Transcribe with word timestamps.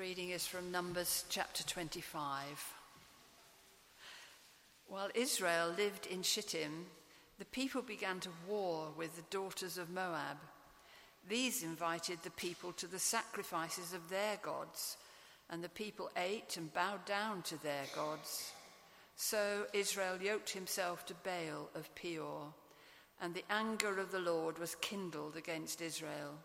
reading 0.00 0.30
is 0.30 0.46
from 0.46 0.72
Numbers 0.72 1.26
chapter 1.28 1.62
25. 1.62 2.72
While 4.88 5.10
Israel 5.14 5.74
lived 5.76 6.06
in 6.06 6.22
Shittim, 6.22 6.86
the 7.38 7.44
people 7.44 7.82
began 7.82 8.18
to 8.20 8.30
war 8.48 8.88
with 8.96 9.14
the 9.14 9.30
daughters 9.30 9.76
of 9.76 9.90
Moab. 9.90 10.38
These 11.28 11.62
invited 11.62 12.20
the 12.22 12.30
people 12.30 12.72
to 12.72 12.86
the 12.86 12.98
sacrifices 12.98 13.92
of 13.92 14.08
their 14.08 14.38
gods, 14.42 14.96
and 15.50 15.62
the 15.62 15.68
people 15.68 16.10
ate 16.16 16.56
and 16.56 16.72
bowed 16.72 17.04
down 17.04 17.42
to 17.42 17.62
their 17.62 17.84
gods. 17.94 18.52
So 19.16 19.66
Israel 19.74 20.16
yoked 20.18 20.48
himself 20.48 21.04
to 21.06 21.14
Baal 21.24 21.68
of 21.74 21.94
Peor, 21.94 22.54
and 23.20 23.34
the 23.34 23.44
anger 23.50 23.98
of 23.98 24.12
the 24.12 24.18
Lord 24.18 24.58
was 24.58 24.76
kindled 24.76 25.36
against 25.36 25.82
Israel. 25.82 26.38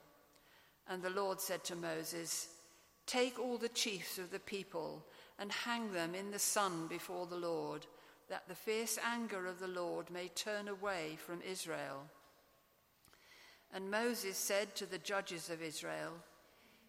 And 0.89 1.01
the 1.01 1.09
Lord 1.09 1.39
said 1.39 1.63
to 1.63 1.75
Moses, 1.77 2.49
Take 3.05 3.39
all 3.39 3.57
the 3.57 3.69
chiefs 3.69 4.17
of 4.17 4.31
the 4.31 4.39
people 4.39 5.05
and 5.37 5.51
hang 5.51 5.91
them 5.91 6.15
in 6.15 6.31
the 6.31 6.39
sun 6.39 6.87
before 6.87 7.27
the 7.27 7.35
Lord, 7.35 7.85
that 8.29 8.47
the 8.47 8.55
fierce 8.55 8.97
anger 9.05 9.45
of 9.45 9.59
the 9.59 9.67
Lord 9.67 10.09
may 10.09 10.29
turn 10.29 10.67
away 10.67 11.17
from 11.25 11.41
Israel. 11.41 12.09
And 13.73 13.91
Moses 13.91 14.37
said 14.37 14.75
to 14.75 14.85
the 14.85 14.97
judges 14.97 15.49
of 15.49 15.61
Israel, 15.61 16.13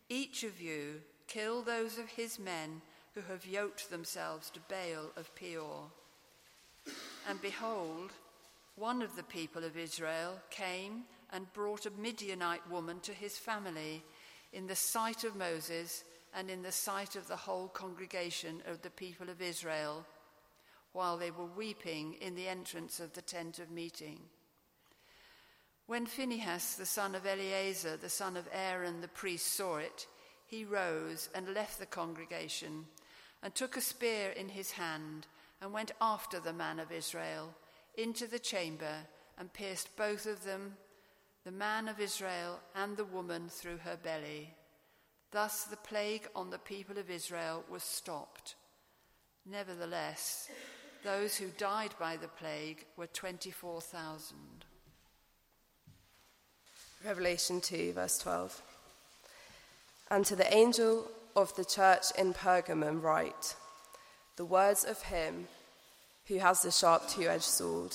Each 0.09 0.45
of 0.45 0.61
you 0.61 1.01
kill 1.27 1.63
those 1.63 1.99
of 1.99 2.09
his 2.09 2.39
men 2.39 2.81
who 3.15 3.23
have 3.23 3.47
yoked 3.47 3.91
themselves 3.91 4.51
to 4.51 4.61
Baal 4.69 5.11
of 5.17 5.35
Peor. 5.35 5.91
And 7.29 7.43
behold, 7.43 8.13
one 8.77 9.03
of 9.03 9.17
the 9.17 9.23
people 9.23 9.65
of 9.65 9.77
Israel 9.77 10.39
came 10.51 11.05
and 11.33 11.53
brought 11.53 11.87
a 11.87 11.91
Midianite 11.91 12.71
woman 12.71 13.01
to 13.01 13.13
his 13.13 13.37
family 13.37 14.05
in 14.57 14.67
the 14.67 14.75
sight 14.75 15.23
of 15.23 15.37
Moses 15.37 16.03
and 16.35 16.51
in 16.51 16.63
the 16.63 16.73
sight 16.73 17.15
of 17.15 17.29
the 17.29 17.37
whole 17.37 17.69
congregation 17.69 18.63
of 18.67 18.81
the 18.81 18.89
people 18.89 19.29
of 19.29 19.43
Israel, 19.43 20.07
while 20.93 21.19
they 21.19 21.31
were 21.31 21.45
weeping 21.45 22.15
in 22.23 22.35
the 22.35 22.49
entrance 22.49 22.99
of 22.99 23.13
the 23.13 23.21
tent 23.21 23.59
of 23.59 23.71
meeting. 23.71 24.19
When 25.87 26.07
Phinehas, 26.07 26.77
the 26.77 26.87
son 26.87 27.15
of 27.15 27.27
Eleazar, 27.27 27.99
the 27.99 28.09
son 28.09 28.35
of 28.35 28.49
Aaron 28.51 29.03
the 29.03 29.09
priest, 29.09 29.47
saw 29.47 29.77
it, 29.77 30.07
he 30.47 30.65
rose 30.65 31.29
and 31.35 31.53
left 31.53 31.79
the 31.79 31.85
congregation, 31.85 32.87
and 33.43 33.55
took 33.55 33.77
a 33.77 33.83
spear 33.83 34.31
in 34.31 34.49
his 34.49 34.71
hand, 34.71 35.27
and 35.61 35.71
went 35.71 35.93
after 36.01 36.41
the 36.41 36.55
man 36.55 36.81
of 36.81 36.91
Israel 36.91 37.55
into 37.99 38.27
the 38.27 38.39
chamber, 38.39 39.05
and 39.39 39.53
pierced 39.53 39.95
both 39.99 40.25
of 40.25 40.45
them 40.45 40.79
the 41.47 41.53
man 41.53 41.87
of 41.87 42.01
Israel 42.01 42.59
and 42.75 42.97
the 42.97 43.05
woman 43.05 43.49
through 43.49 43.77
her 43.77 43.97
belly. 44.03 44.53
Thus 45.31 45.63
the 45.63 45.77
plague 45.77 46.27
on 46.35 46.51
the 46.51 46.59
people 46.59 46.99
of 46.99 47.09
Israel 47.09 47.63
was 47.71 47.85
stopped. 47.85 48.57
Nevertheless, 49.49 50.51
those 51.05 51.37
who 51.37 51.47
died 51.57 51.95
by 52.01 52.17
the 52.17 52.27
plague 52.27 52.85
were 52.97 53.07
24,000. 53.07 54.37
Revelation 57.05 57.61
2, 57.61 57.93
verse 57.93 58.19
12. 58.19 58.61
And 60.11 60.27
to 60.27 60.35
the 60.35 60.53
angel 60.53 61.07
of 61.37 61.55
the 61.55 61.65
church 61.65 62.07
in 62.19 62.35
Pergamum, 62.35 63.01
write 63.01 63.55
the 64.35 64.45
words 64.45 64.83
of 64.83 65.01
him 65.03 65.47
who 66.27 66.39
has 66.39 66.63
the 66.63 66.73
sharp 66.73 67.09
two 67.09 67.29
edged 67.29 67.45
sword. 67.45 67.95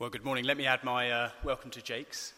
Well, 0.00 0.10
good 0.10 0.24
morning. 0.24 0.44
Let 0.44 0.56
me 0.56 0.64
add 0.64 0.84
my 0.84 1.10
uh, 1.10 1.30
welcome 1.42 1.72
to 1.72 1.82
Jake's. 1.82 2.32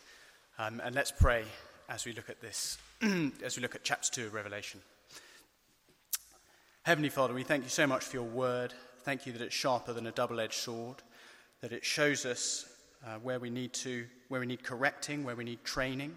Um, 0.59 0.81
and 0.83 0.95
let's 0.95 1.13
pray 1.13 1.45
as 1.91 2.07
we 2.07 2.15
look 2.15 2.31
at 2.31 2.41
this, 2.41 2.79
as 3.03 3.55
we 3.55 3.61
look 3.61 3.75
at 3.75 3.85
chapter 3.85 4.11
2 4.11 4.29
of 4.29 4.33
Revelation. 4.33 4.81
Heavenly 6.85 7.11
Father, 7.11 7.35
we 7.35 7.43
thank 7.43 7.63
you 7.63 7.69
so 7.69 7.87
much 7.87 8.03
for 8.05 8.17
your 8.17 8.25
word. 8.25 8.73
Thank 9.03 9.27
you 9.27 9.35
that 9.35 9.43
it's 9.43 9.55
sharper 9.55 9.93
than 9.93 10.07
a 10.07 10.11
double 10.11 10.41
edged 10.41 10.55
sword, 10.55 11.03
that 11.61 11.71
it 11.71 11.85
shows 11.85 12.25
us 12.25 12.65
uh, 13.07 13.17
where 13.17 13.39
we 13.39 13.51
need 13.51 13.75
to, 13.75 14.07
where 14.29 14.41
we 14.41 14.47
need 14.47 14.65
correcting, 14.65 15.23
where 15.23 15.37
we 15.37 15.45
need 15.45 15.63
training. 15.63 16.17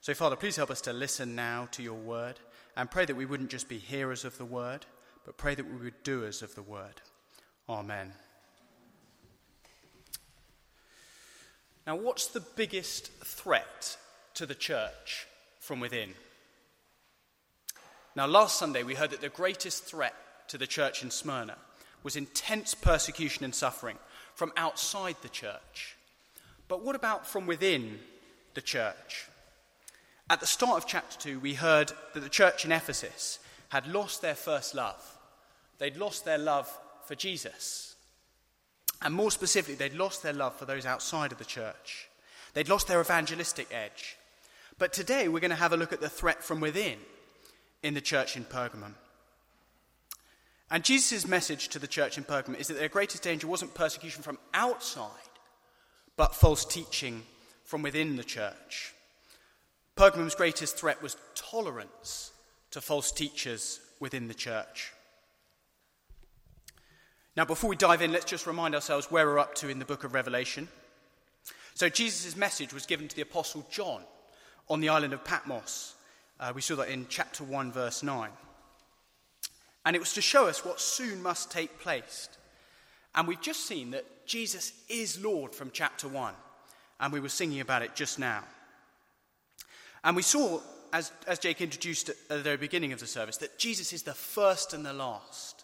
So, 0.00 0.14
Father, 0.14 0.36
please 0.36 0.56
help 0.56 0.70
us 0.70 0.80
to 0.80 0.94
listen 0.94 1.34
now 1.34 1.68
to 1.72 1.82
your 1.82 1.98
word 1.98 2.40
and 2.78 2.90
pray 2.90 3.04
that 3.04 3.14
we 3.14 3.26
wouldn't 3.26 3.50
just 3.50 3.68
be 3.68 3.76
hearers 3.76 4.24
of 4.24 4.38
the 4.38 4.46
word, 4.46 4.86
but 5.26 5.36
pray 5.36 5.54
that 5.54 5.70
we 5.70 5.84
would 5.84 6.02
doers 6.02 6.40
of 6.40 6.54
the 6.54 6.62
word. 6.62 7.02
Amen. 7.68 8.14
Now, 11.88 11.96
what's 11.96 12.26
the 12.26 12.40
biggest 12.40 13.10
threat 13.24 13.96
to 14.34 14.44
the 14.44 14.54
church 14.54 15.26
from 15.58 15.80
within? 15.80 16.12
Now, 18.14 18.26
last 18.26 18.58
Sunday 18.58 18.82
we 18.82 18.94
heard 18.94 19.08
that 19.12 19.22
the 19.22 19.30
greatest 19.30 19.84
threat 19.84 20.14
to 20.48 20.58
the 20.58 20.66
church 20.66 21.02
in 21.02 21.10
Smyrna 21.10 21.56
was 22.02 22.14
intense 22.14 22.74
persecution 22.74 23.42
and 23.42 23.54
suffering 23.54 23.96
from 24.34 24.52
outside 24.58 25.16
the 25.22 25.30
church. 25.30 25.96
But 26.68 26.84
what 26.84 26.94
about 26.94 27.26
from 27.26 27.46
within 27.46 28.00
the 28.52 28.60
church? 28.60 29.26
At 30.28 30.40
the 30.40 30.46
start 30.46 30.76
of 30.76 30.86
chapter 30.86 31.18
2, 31.18 31.40
we 31.40 31.54
heard 31.54 31.90
that 32.12 32.20
the 32.20 32.28
church 32.28 32.66
in 32.66 32.72
Ephesus 32.72 33.38
had 33.70 33.86
lost 33.86 34.20
their 34.20 34.34
first 34.34 34.74
love. 34.74 35.02
They'd 35.78 35.96
lost 35.96 36.26
their 36.26 36.36
love 36.36 36.70
for 37.06 37.14
Jesus. 37.14 37.96
And 39.02 39.14
more 39.14 39.30
specifically, 39.30 39.76
they'd 39.76 39.98
lost 39.98 40.22
their 40.22 40.32
love 40.32 40.56
for 40.56 40.64
those 40.64 40.86
outside 40.86 41.32
of 41.32 41.38
the 41.38 41.44
church. 41.44 42.08
They'd 42.54 42.68
lost 42.68 42.88
their 42.88 43.00
evangelistic 43.00 43.68
edge. 43.72 44.16
But 44.78 44.92
today 44.92 45.28
we're 45.28 45.40
going 45.40 45.50
to 45.50 45.56
have 45.56 45.72
a 45.72 45.76
look 45.76 45.92
at 45.92 46.00
the 46.00 46.08
threat 46.08 46.42
from 46.42 46.60
within 46.60 46.98
in 47.82 47.94
the 47.94 48.00
church 48.00 48.36
in 48.36 48.44
Pergamum. 48.44 48.94
And 50.70 50.84
Jesus' 50.84 51.26
message 51.26 51.68
to 51.68 51.78
the 51.78 51.86
church 51.86 52.18
in 52.18 52.24
Pergamum 52.24 52.58
is 52.58 52.68
that 52.68 52.78
their 52.78 52.88
greatest 52.88 53.22
danger 53.22 53.46
wasn't 53.46 53.74
persecution 53.74 54.22
from 54.22 54.38
outside, 54.52 55.10
but 56.16 56.34
false 56.34 56.64
teaching 56.64 57.22
from 57.64 57.82
within 57.82 58.16
the 58.16 58.24
church. 58.24 58.92
Pergamum's 59.96 60.34
greatest 60.34 60.76
threat 60.76 61.02
was 61.02 61.16
tolerance 61.34 62.32
to 62.70 62.80
false 62.80 63.10
teachers 63.10 63.80
within 63.98 64.28
the 64.28 64.34
church. 64.34 64.92
Now, 67.38 67.44
before 67.44 67.70
we 67.70 67.76
dive 67.76 68.02
in, 68.02 68.10
let's 68.10 68.24
just 68.24 68.48
remind 68.48 68.74
ourselves 68.74 69.12
where 69.12 69.24
we're 69.24 69.38
up 69.38 69.54
to 69.56 69.68
in 69.68 69.78
the 69.78 69.84
book 69.84 70.02
of 70.02 70.12
Revelation. 70.12 70.66
So, 71.74 71.88
Jesus' 71.88 72.34
message 72.34 72.74
was 72.74 72.84
given 72.84 73.06
to 73.06 73.14
the 73.14 73.22
Apostle 73.22 73.64
John 73.70 74.02
on 74.68 74.80
the 74.80 74.88
island 74.88 75.12
of 75.12 75.22
Patmos. 75.22 75.94
Uh, 76.40 76.50
we 76.52 76.60
saw 76.62 76.74
that 76.74 76.88
in 76.88 77.06
chapter 77.08 77.44
1, 77.44 77.70
verse 77.70 78.02
9. 78.02 78.30
And 79.86 79.94
it 79.94 80.00
was 80.00 80.14
to 80.14 80.20
show 80.20 80.48
us 80.48 80.64
what 80.64 80.80
soon 80.80 81.22
must 81.22 81.48
take 81.48 81.78
place. 81.78 82.28
And 83.14 83.28
we've 83.28 83.40
just 83.40 83.66
seen 83.66 83.92
that 83.92 84.26
Jesus 84.26 84.72
is 84.88 85.22
Lord 85.22 85.54
from 85.54 85.70
chapter 85.72 86.08
1. 86.08 86.34
And 86.98 87.12
we 87.12 87.20
were 87.20 87.28
singing 87.28 87.60
about 87.60 87.82
it 87.82 87.94
just 87.94 88.18
now. 88.18 88.42
And 90.02 90.16
we 90.16 90.22
saw, 90.22 90.58
as, 90.92 91.12
as 91.28 91.38
Jake 91.38 91.60
introduced 91.60 92.08
at 92.08 92.16
the 92.28 92.38
very 92.38 92.56
beginning 92.56 92.92
of 92.92 92.98
the 92.98 93.06
service, 93.06 93.36
that 93.36 93.60
Jesus 93.60 93.92
is 93.92 94.02
the 94.02 94.12
first 94.12 94.72
and 94.72 94.84
the 94.84 94.92
last. 94.92 95.57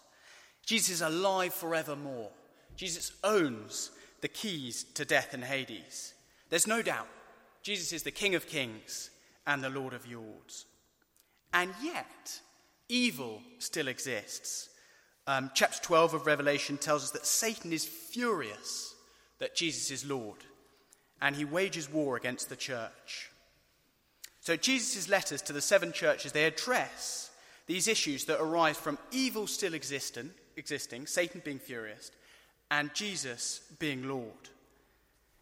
Jesus 0.65 0.95
is 0.95 1.01
alive 1.01 1.53
forevermore. 1.53 2.29
Jesus 2.75 3.11
owns 3.23 3.91
the 4.21 4.27
keys 4.27 4.83
to 4.95 5.05
death 5.05 5.33
and 5.33 5.43
Hades. 5.43 6.13
There's 6.49 6.67
no 6.67 6.81
doubt 6.81 7.07
Jesus 7.63 7.93
is 7.93 8.03
the 8.03 8.11
King 8.11 8.35
of 8.35 8.47
kings 8.47 9.09
and 9.47 9.63
the 9.63 9.69
Lord 9.69 9.93
of 9.93 10.11
lords. 10.11 10.65
And 11.53 11.73
yet, 11.81 12.41
Evil 12.89 13.41
still 13.57 13.87
exists. 13.87 14.69
Um, 15.27 15.49
chapter 15.55 15.81
12 15.81 16.13
of 16.13 16.27
Revelation 16.27 16.77
tells 16.77 17.03
us 17.03 17.11
that 17.11 17.25
Satan 17.25 17.73
is 17.73 17.85
furious 17.85 18.93
that 19.39 19.55
Jesus 19.55 19.91
is 19.91 20.09
Lord, 20.09 20.37
and 21.21 21.35
he 21.35 21.45
wages 21.45 21.91
war 21.91 22.15
against 22.15 22.47
the 22.47 22.55
church. 22.55 23.31
So, 24.39 24.55
Jesus' 24.55 25.09
letters 25.09 25.41
to 25.43 25.53
the 25.53 25.61
seven 25.61 25.91
churches, 25.91 26.31
they 26.31 26.45
address 26.45 27.31
these 27.65 27.87
issues 27.87 28.25
that 28.25 28.39
arise 28.39 28.77
from 28.77 28.99
evil 29.11 29.47
still 29.47 29.73
existing, 29.73 30.29
existing 30.57 31.07
Satan 31.07 31.41
being 31.43 31.59
furious, 31.59 32.11
and 32.71 32.93
Jesus 32.93 33.61
being 33.79 34.07
Lord. 34.07 34.49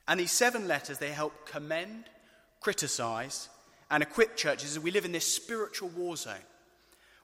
And 0.07 0.19
these 0.19 0.31
seven 0.31 0.67
letters, 0.67 0.97
they 0.97 1.11
help 1.11 1.47
commend, 1.47 2.05
criticize, 2.59 3.49
and 3.89 4.03
equip 4.03 4.35
churches 4.35 4.75
as 4.75 4.83
we 4.83 4.91
live 4.91 5.05
in 5.05 5.11
this 5.11 5.27
spiritual 5.27 5.89
war 5.89 6.15
zone 6.15 6.35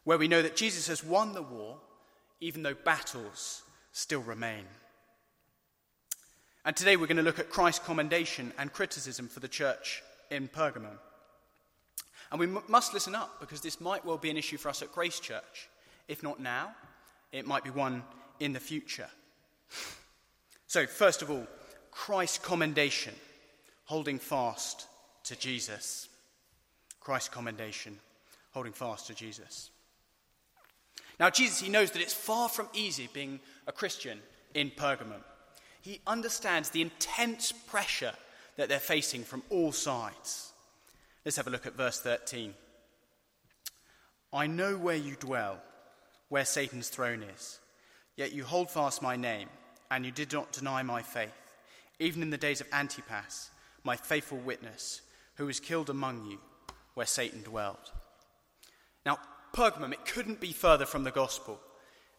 where 0.04 0.18
we 0.18 0.28
know 0.28 0.42
that 0.42 0.56
Jesus 0.56 0.88
has 0.88 1.04
won 1.04 1.34
the 1.34 1.42
war, 1.42 1.78
even 2.40 2.64
though 2.64 2.74
battles 2.74 3.64
still 3.92 4.22
remain. 4.22 4.64
And 6.66 6.76
today 6.76 6.96
we're 6.96 7.08
going 7.08 7.18
to 7.18 7.24
look 7.24 7.40
at 7.40 7.50
Christ's 7.50 7.86
commendation 7.86 8.54
and 8.58 8.72
criticism 8.72 9.28
for 9.28 9.40
the 9.40 9.48
church 9.48 10.04
in 10.32 10.48
Pergamum. 10.48 10.98
And 12.32 12.40
we 12.40 12.46
m- 12.46 12.64
must 12.68 12.94
listen 12.94 13.16
up 13.16 13.40
because 13.40 13.62
this 13.62 13.82
might 13.82 14.06
well 14.06 14.18
be 14.18 14.30
an 14.30 14.38
issue 14.38 14.58
for 14.58 14.70
us 14.70 14.82
at 14.82 14.92
Grace 14.92 15.20
Church. 15.20 15.70
If 16.08 16.24
not 16.24 16.40
now, 16.40 16.76
it 17.32 17.46
might 17.46 17.64
be 17.64 17.70
one 17.70 18.04
in 18.40 18.54
the 18.54 18.60
future. 18.60 19.10
So, 20.68 20.86
first 20.86 21.22
of 21.22 21.32
all, 21.32 21.48
Christ's 21.92 22.38
commendation, 22.38 23.14
holding 23.86 24.20
fast 24.20 24.88
to 25.26 25.38
Jesus. 25.38 26.08
Christ's 27.00 27.30
commendation, 27.30 27.98
holding 28.52 28.74
fast 28.74 29.08
to 29.08 29.14
Jesus. 29.14 29.72
Now, 31.20 31.30
Jesus, 31.30 31.60
he 31.60 31.70
knows 31.70 31.92
that 31.92 32.02
it's 32.02 32.14
far 32.14 32.50
from 32.50 32.70
easy 32.74 33.10
being 33.14 33.40
a 33.68 33.72
Christian 33.72 34.20
in 34.54 34.72
Pergamum. 34.72 35.24
He 35.82 36.02
understands 36.08 36.70
the 36.70 36.82
intense 36.82 37.52
pressure 37.52 38.14
that 38.58 38.70
they're 38.70 38.80
facing 38.80 39.24
from 39.24 39.44
all 39.50 39.72
sides. 39.72 40.52
Let's 41.26 41.38
have 41.38 41.48
a 41.48 41.52
look 41.52 41.66
at 41.66 41.76
verse 41.76 42.00
13. 42.00 42.54
I 44.32 44.48
know 44.48 44.78
where 44.78 44.96
you 44.96 45.16
dwell, 45.16 45.62
where 46.30 46.46
Satan's 46.46 46.90
throne 46.90 47.24
is, 47.24 47.60
yet 48.16 48.34
you 48.34 48.44
hold 48.44 48.70
fast 48.70 49.02
my 49.02 49.16
name, 49.16 49.50
and 49.92 50.06
you 50.06 50.12
did 50.12 50.32
not 50.32 50.52
deny 50.52 50.84
my 50.84 51.02
faith, 51.02 51.30
even 52.00 52.22
in 52.22 52.30
the 52.30 52.38
days 52.38 52.62
of 52.62 52.68
Antipas, 52.72 53.50
my 53.84 53.96
faithful 53.96 54.38
witness, 54.38 55.02
who 55.36 55.46
was 55.48 55.60
killed 55.60 55.90
among 55.90 56.26
you, 56.26 56.40
where 56.94 57.06
Satan 57.06 57.42
dwelled. 57.44 57.92
Now, 59.06 59.18
Pergamum, 59.54 59.94
it 59.94 60.06
couldn't 60.06 60.40
be 60.40 60.54
further 60.54 60.86
from 60.86 61.04
the 61.04 61.12
gospel. 61.12 61.60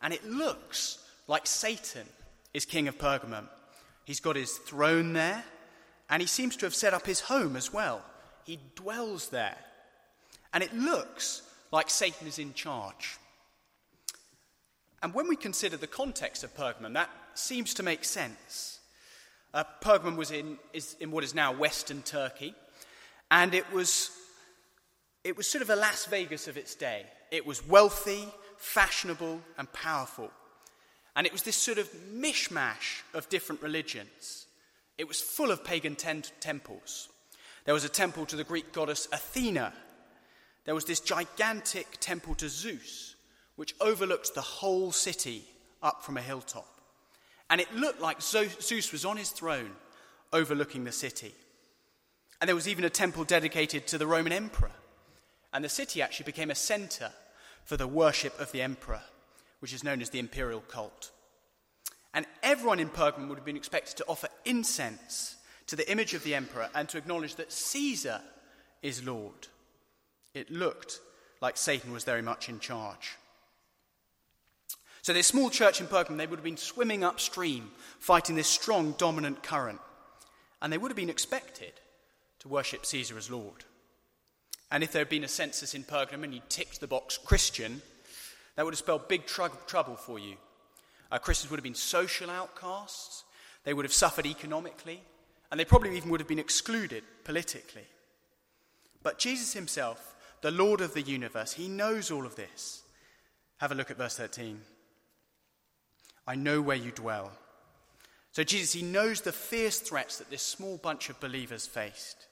And 0.03 0.13
it 0.13 0.25
looks 0.27 0.99
like 1.29 1.47
Satan 1.47 2.07
is 2.55 2.65
king 2.65 2.89
of 2.89 2.99
Pergamum. 2.99 3.47
He's 4.05 4.21
got 4.21 4.37
his 4.37 4.53
throne 4.53 5.13
there, 5.13 5.45
and 6.09 6.21
he 6.21 6.27
seems 6.27 6.57
to 6.57 6.67
have 6.67 6.75
set 6.75 6.95
up 6.95 7.07
his 7.07 7.21
home 7.21 7.55
as 7.57 7.73
well. 7.73 8.03
He 8.45 8.59
dwells 8.75 9.29
there. 9.29 9.57
And 10.53 10.65
it 10.65 10.75
looks 10.75 11.43
like 11.71 11.89
Satan 11.91 12.27
is 12.27 12.39
in 12.39 12.55
charge. 12.55 13.19
And 15.03 15.15
when 15.15 15.29
we 15.29 15.37
consider 15.37 15.77
the 15.77 15.87
context 15.87 16.45
of 16.45 16.55
Pergamum, 16.55 16.95
that 16.95 17.11
seems 17.35 17.75
to 17.75 17.83
make 17.83 18.05
sense. 18.05 18.81
Uh, 19.55 19.65
Pergamum 19.83 20.17
was 20.17 20.31
in, 20.31 20.59
is 20.73 20.97
in 21.01 21.11
what 21.11 21.25
is 21.25 21.35
now 21.35 21.53
Western 21.53 22.03
Turkey, 22.03 22.55
and 23.31 23.55
it 23.55 23.71
was, 23.73 24.11
it 25.25 25.37
was 25.37 25.49
sort 25.49 25.63
of 25.63 25.71
a 25.71 25.77
Las 25.77 26.05
Vegas 26.07 26.49
of 26.49 26.57
its 26.57 26.75
day. 26.75 27.07
It 27.31 27.47
was 27.47 27.67
wealthy, 27.67 28.29
fashionable, 28.59 29.41
and 29.57 29.73
powerful. 29.73 30.31
And 31.17 31.27
it 31.27 31.33
was 31.33 31.43
this 31.43 31.57
sort 31.57 31.79
of 31.79 31.89
mishmash 32.15 33.03
of 33.15 33.29
different 33.29 33.63
religions. 33.63 34.47
It 34.99 35.09
was 35.09 35.21
full 35.21 35.51
of 35.51 35.65
pagan 35.65 35.97
ten- 35.97 36.25
temples. 36.41 37.09
There 37.65 37.75
was 37.75 37.85
a 37.85 37.89
temple 37.89 38.27
to 38.27 38.37
the 38.37 38.45
Greek 38.45 38.73
goddess 38.73 39.09
Athena. 39.13 39.73
There 40.65 40.75
was 40.75 40.85
this 40.85 41.01
gigantic 41.01 41.99
temple 42.01 42.35
to 42.37 42.49
Zeus, 42.49 43.10
which 43.61 43.75
overlooked 43.79 44.35
the 44.35 44.41
whole 44.41 44.91
city 44.91 45.45
up 45.83 46.03
from 46.03 46.17
a 46.17 46.23
hilltop. 46.23 46.81
And 47.51 47.61
it 47.61 47.71
looked 47.77 48.01
like 48.01 48.23
Zeus 48.23 48.91
was 48.91 49.05
on 49.05 49.19
his 49.19 49.29
throne 49.29 49.73
overlooking 50.33 50.85
the 50.85 50.93
city. 50.93 51.35
And 52.41 52.49
there 52.49 52.55
was 52.55 52.67
even 52.67 52.87
a 52.87 52.89
temple 52.89 53.25
dedicated 53.25 53.87
to 53.89 53.99
the 53.99 54.07
Roman 54.07 54.33
emperor. 54.33 54.71
And 55.53 55.63
the 55.63 55.69
city 55.69 56.01
actually 56.01 56.25
became 56.25 56.51
a 56.51 56.55
center 56.55 57.11
for 57.67 57.77
the 57.77 57.87
worship 57.87 58.41
of 58.41 58.51
the 58.51 58.63
emperor, 58.63 59.03
which 59.59 59.75
is 59.75 59.85
known 59.85 60.01
as 60.01 60.09
the 60.09 60.21
imperial 60.21 60.61
cult. 60.61 61.11
And 62.15 62.25
everyone 62.43 62.81
in 62.81 62.89
Pergamum 62.89 63.29
would 63.29 63.37
have 63.37 63.45
been 63.45 63.59
expected 63.59 63.99
to 63.99 64.07
offer 64.09 64.29
incense 64.47 65.37
to 65.67 65.77
the 65.77 65.93
image 65.93 66.15
of 66.15 66.25
the 66.25 66.35
emperor 66.35 66.71
and 66.75 66.89
to 66.89 66.97
acknowledge 66.97 67.35
that 67.35 67.53
Caesar 67.53 68.23
is 68.83 69.05
Lord. 69.05 69.49
It 70.33 70.51
looked 70.51 71.01
like 71.43 71.59
Satan 71.59 71.93
was 71.93 72.05
very 72.05 72.23
much 72.23 72.49
in 72.49 72.59
charge. 72.59 73.19
So, 75.03 75.13
this 75.13 75.29
small 75.29 75.49
church 75.49 75.81
in 75.81 75.87
Pergamum, 75.87 76.19
they 76.19 76.27
would 76.27 76.39
have 76.39 76.45
been 76.45 76.57
swimming 76.57 77.03
upstream, 77.05 77.71
fighting 77.99 78.37
this 78.37 78.49
strong, 78.49 78.95
dominant 78.99 79.43
current. 79.43 79.81
And 80.61 80.73
they 80.73 80.79
would 80.79 80.91
have 80.91 80.97
been 80.97 81.11
expected 81.11 81.73
to 82.41 82.49
worship 82.49 82.85
Caesar 82.85 83.17
as 83.17 83.31
Lord. 83.31 83.65
And 84.71 84.85
if 84.85 84.93
there 84.93 85.01
had 85.01 85.09
been 85.09 85.25
a 85.25 85.29
census 85.29 85.75
in 85.75 85.85
Pergamum 85.85 86.25
and 86.25 86.35
you 86.35 86.41
ticked 86.49 86.81
the 86.81 86.87
box 86.87 87.19
Christian, 87.19 87.83
that 88.57 88.65
would 88.65 88.75
have 88.75 88.79
spelled 88.79 89.09
big 89.09 89.27
tr- 89.27 89.47
trouble 89.67 89.97
for 89.97 90.19
you. 90.19 90.37
Uh, 91.11 91.19
Christians 91.19 91.51
would 91.51 91.59
have 91.59 91.65
been 91.65 91.75
social 91.75 92.31
outcasts, 92.31 93.25
they 93.65 93.75
would 93.75 93.85
have 93.85 93.93
suffered 93.93 94.27
economically, 94.27 95.03
and 95.51 95.59
they 95.59 95.65
probably 95.65 95.97
even 95.97 96.11
would 96.11 96.21
have 96.21 96.29
been 96.29 96.39
excluded 96.39 97.03
politically. 97.25 97.87
But 99.03 99.19
Jesus 99.19 99.53
himself, 99.55 100.15
the 100.43 100.51
Lord 100.51 100.81
of 100.81 100.95
the 100.95 101.03
universe, 101.03 101.55
he 101.55 101.69
knows 101.69 102.11
all 102.11 102.27
of 102.27 102.37
this. 102.37 102.83
Have 103.59 103.73
a 103.73 103.75
look 103.75 103.91
at 103.91 103.99
verse 103.99 104.17
13. 104.17 104.61
I 106.31 106.37
know 106.37 106.63
where 106.63 106.77
you 106.77 106.93
dwell. 106.93 107.33
So, 108.31 108.45
Jesus, 108.45 108.73
he 108.73 108.83
knows 108.83 109.21
the 109.21 109.33
fierce 109.33 109.81
threats 109.81 110.19
that 110.19 110.31
this 110.31 110.45
small 110.45 110.77
bunch 110.77 111.11
of 111.11 111.19
believers 111.19 111.67
faced. 111.67 112.29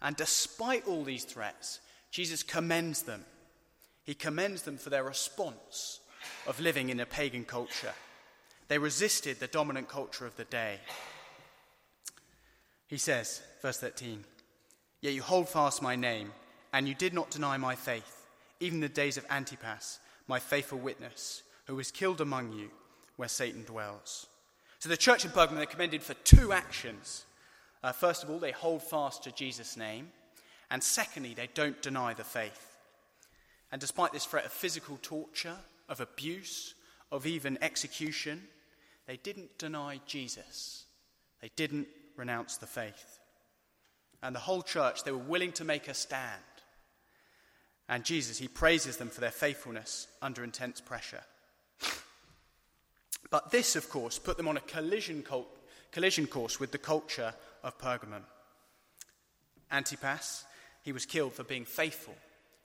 And 0.00 0.14
despite 0.14 0.86
all 0.86 1.02
these 1.02 1.24
threats, 1.24 1.80
Jesus 2.12 2.44
commends 2.44 3.02
them. 3.02 3.24
He 4.04 4.14
commends 4.14 4.62
them 4.62 4.78
for 4.78 4.90
their 4.90 5.02
response 5.02 5.98
of 6.46 6.60
living 6.60 6.88
in 6.88 7.00
a 7.00 7.04
pagan 7.04 7.44
culture. 7.44 7.94
They 8.68 8.78
resisted 8.78 9.40
the 9.40 9.48
dominant 9.48 9.88
culture 9.88 10.24
of 10.24 10.36
the 10.36 10.44
day. 10.44 10.78
He 12.86 12.96
says, 12.96 13.42
verse 13.60 13.78
13, 13.78 14.22
Yet 15.00 15.14
you 15.14 15.22
hold 15.22 15.48
fast 15.48 15.82
my 15.82 15.96
name, 15.96 16.30
and 16.72 16.86
you 16.86 16.94
did 16.94 17.12
not 17.12 17.32
deny 17.32 17.56
my 17.56 17.74
faith, 17.74 18.28
even 18.60 18.78
the 18.78 18.88
days 18.88 19.16
of 19.16 19.26
Antipas, 19.28 19.98
my 20.28 20.38
faithful 20.38 20.78
witness, 20.78 21.42
who 21.64 21.74
was 21.74 21.90
killed 21.90 22.20
among 22.20 22.52
you, 22.52 22.70
where 23.16 23.28
Satan 23.28 23.64
dwells. 23.64 24.26
So 24.78 24.88
the 24.88 24.96
church 24.96 25.24
in 25.24 25.30
Pergamum, 25.30 25.56
they're 25.56 25.66
commended 25.66 26.02
for 26.02 26.14
two 26.14 26.52
actions 26.52 27.26
uh, 27.86 27.92
first 27.92 28.24
of 28.24 28.30
all, 28.30 28.40
they 28.40 28.50
hold 28.50 28.82
fast 28.82 29.22
to 29.22 29.30
Jesus' 29.30 29.76
name. 29.76 30.08
And 30.72 30.82
secondly, 30.82 31.34
they 31.34 31.48
don't 31.54 31.80
deny 31.80 32.14
the 32.14 32.24
faith. 32.24 32.76
And 33.70 33.80
despite 33.80 34.12
this 34.12 34.24
threat 34.24 34.44
of 34.44 34.50
physical 34.50 34.98
torture, 35.02 35.56
of 35.88 36.00
abuse, 36.00 36.74
of 37.12 37.26
even 37.26 37.56
execution, 37.62 38.42
they 39.06 39.18
didn't 39.18 39.56
deny 39.58 40.00
Jesus. 40.04 40.86
They 41.40 41.52
didn't 41.54 41.86
renounce 42.16 42.56
the 42.56 42.66
faith. 42.66 43.20
And 44.20 44.34
the 44.34 44.40
whole 44.40 44.62
church, 44.62 45.04
they 45.04 45.12
were 45.12 45.18
willing 45.18 45.52
to 45.52 45.64
make 45.64 45.86
a 45.86 45.94
stand. 45.94 46.42
And 47.88 48.04
Jesus, 48.04 48.38
he 48.38 48.48
praises 48.48 48.96
them 48.96 49.10
for 49.10 49.20
their 49.20 49.30
faithfulness 49.30 50.08
under 50.20 50.42
intense 50.42 50.80
pressure. 50.80 51.22
But 53.30 53.50
this, 53.50 53.76
of 53.76 53.88
course, 53.88 54.18
put 54.18 54.36
them 54.36 54.48
on 54.48 54.56
a 54.56 54.60
collision, 54.60 55.22
cult, 55.22 55.48
collision 55.92 56.26
course 56.26 56.60
with 56.60 56.70
the 56.70 56.78
culture 56.78 57.34
of 57.62 57.78
Pergamum. 57.78 58.22
Antipas, 59.70 60.44
he 60.82 60.92
was 60.92 61.06
killed 61.06 61.32
for 61.32 61.42
being 61.42 61.64
faithful 61.64 62.14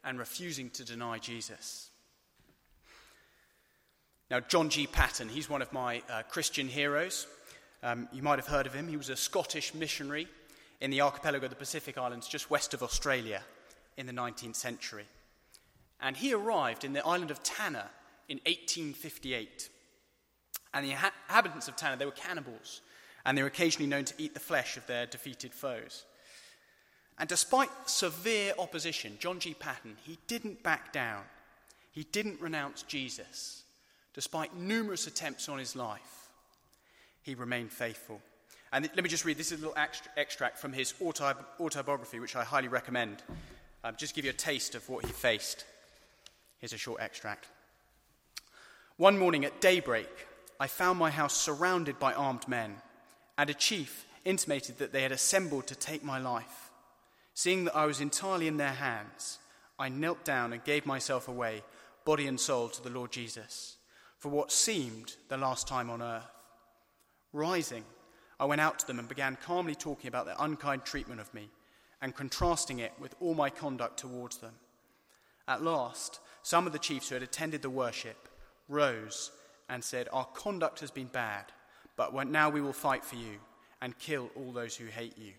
and 0.04 0.20
refusing 0.20 0.70
to 0.72 0.86
deny 0.86 1.18
Jesus. 1.18 1.90
Now, 4.30 4.40
John 4.40 4.70
G. 4.70 4.88
Paton, 4.88 5.30
he's 5.30 5.50
one 5.50 5.62
of 5.62 5.74
my 5.74 6.02
uh, 6.10 6.24
Christian 6.24 6.68
heroes. 6.68 7.28
Um, 7.84 8.08
you 8.14 8.22
might 8.22 8.40
have 8.40 8.48
heard 8.48 8.66
of 8.66 8.74
him. 8.74 8.88
He 8.88 8.96
was 8.96 9.10
a 9.10 9.16
Scottish 9.16 9.74
missionary 9.74 10.28
in 10.80 10.90
the 10.90 11.02
archipelago 11.02 11.46
of 11.46 11.50
the 11.50 11.56
Pacific 11.56 11.98
Islands 11.98 12.28
just 12.28 12.50
west 12.50 12.74
of 12.74 12.82
Australia 12.82 13.42
in 13.98 14.06
the 14.06 14.14
19th 14.14 14.56
century. 14.56 15.06
And 16.00 16.16
he 16.16 16.34
arrived 16.34 16.84
in 16.84 16.94
the 16.94 17.06
island 17.06 17.30
of 17.30 17.44
Tanna 17.44 17.90
in 18.30 18.38
1858. 18.46 19.70
And 20.74 20.86
the 20.86 20.92
inhabitants 20.92 21.68
of 21.68 21.76
Tanna, 21.76 21.98
they 21.98 22.06
were 22.06 22.12
cannibals 22.12 22.82
and 23.26 23.38
they 23.38 23.42
were 23.42 23.48
occasionally 23.48 23.88
known 23.90 24.06
to 24.06 24.14
eat 24.18 24.34
the 24.34 24.40
flesh 24.40 24.78
of 24.78 24.88
their 24.88 25.06
defeated 25.06 25.54
foes. 25.54 26.06
And 27.20 27.30
despite 27.30 27.70
severe 27.86 28.54
opposition, 28.58 29.18
John 29.20 29.40
G. 29.40 29.54
Paton, 29.54 29.98
he 30.04 30.18
didn't 30.28 30.64
back 30.64 30.92
down. 30.92 31.24
He 31.92 32.04
didn't 32.12 32.42
renounce 32.42 32.84
Jesus, 32.84 33.64
despite 34.14 34.56
numerous 34.56 35.08
attempts 35.08 35.50
on 35.50 35.60
his 35.60 35.76
life. 35.76 36.30
He 37.22 37.36
remained 37.36 37.72
faithful. 37.72 38.22
And 38.74 38.90
let 38.96 39.04
me 39.04 39.10
just 39.10 39.26
read 39.26 39.38
this 39.38 39.52
is 39.52 39.62
a 39.62 39.68
little 39.68 39.84
extract 40.16 40.58
from 40.58 40.72
his 40.72 40.94
autobiography, 41.02 42.20
which 42.20 42.36
I 42.36 42.44
highly 42.44 42.70
recommend. 42.70 43.22
Um, 43.84 43.96
just 43.98 44.16
give 44.16 44.24
you 44.24 44.32
a 44.32 44.34
taste 44.34 44.76
of 44.76 44.88
what 44.88 45.06
he 45.06 45.12
faced. 45.12 45.66
Here's 46.60 46.74
a 46.74 46.78
short 46.78 47.02
extract. 47.02 47.48
One 48.98 49.18
morning 49.18 49.44
at 49.46 49.60
daybreak, 49.60 50.28
I 50.62 50.68
found 50.68 51.00
my 51.00 51.10
house 51.10 51.36
surrounded 51.36 51.98
by 51.98 52.14
armed 52.14 52.48
men, 52.48 52.76
and 53.36 53.50
a 53.50 53.54
chief 53.56 54.06
intimated 54.26 54.78
that 54.78 54.94
they 54.94 55.02
had 55.02 55.12
assembled 55.12 55.66
to 55.66 55.76
take 55.76 56.04
my 56.04 56.20
life. 56.20 56.70
Seeing 57.34 57.66
that 57.66 57.76
I 57.76 57.88
was 57.88 58.00
entirely 58.00 58.48
in 58.48 58.58
their 58.58 58.74
hands, 58.74 59.40
I 59.80 59.90
knelt 59.90 60.24
down 60.24 60.54
and 60.54 60.64
gave 60.64 60.86
myself 60.86 61.28
away, 61.28 61.64
body 62.06 62.28
and 62.28 62.40
soul, 62.40 62.70
to 62.70 62.84
the 62.84 62.92
Lord 62.92 63.12
Jesus, 63.12 63.78
for 64.20 64.30
what 64.30 64.52
seemed 64.52 65.16
the 65.30 65.38
last 65.38 65.68
time 65.68 65.90
on 65.90 66.00
earth. 66.00 66.30
Rising, 67.34 67.84
I 68.40 68.46
went 68.46 68.62
out 68.62 68.78
to 68.78 68.86
them 68.86 69.00
and 69.00 69.10
began 69.10 69.40
calmly 69.44 69.74
talking 69.74 70.10
about 70.10 70.28
their 70.28 70.36
unkind 70.38 70.86
treatment 70.86 71.22
of 71.22 71.34
me 71.34 71.50
and 72.04 72.16
contrasting 72.16 72.78
it 72.78 72.94
with 73.00 73.16
all 73.20 73.34
my 73.34 73.50
conduct 73.50 73.98
towards 73.98 74.38
them. 74.38 74.54
At 75.48 75.64
last, 75.64 76.20
some 76.44 76.68
of 76.68 76.74
the 76.74 76.78
chiefs 76.78 77.10
who 77.10 77.16
had 77.16 77.24
attended 77.24 77.64
the 77.64 77.70
worship 77.72 78.30
rose 78.70 79.32
and 79.72 79.84
said, 79.84 80.08
Our 80.14 80.26
conduct 80.26 80.82
has 80.82 80.92
been 80.92 81.08
bad, 81.08 81.46
but 81.96 82.14
now 82.28 82.50
we 82.50 82.62
will 82.62 82.74
fight 82.74 83.04
for 83.04 83.16
you 83.16 83.40
and 83.82 83.98
kill 83.98 84.30
all 84.36 84.52
those 84.52 84.76
who 84.76 84.86
hate 84.86 85.18
you. 85.18 85.32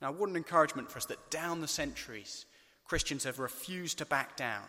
Now, 0.00 0.12
what 0.12 0.28
an 0.28 0.36
encouragement 0.36 0.90
for 0.90 0.98
us 0.98 1.06
that 1.06 1.30
down 1.30 1.60
the 1.60 1.66
centuries, 1.66 2.44
Christians 2.84 3.24
have 3.24 3.38
refused 3.38 3.98
to 3.98 4.06
back 4.06 4.36
down. 4.36 4.62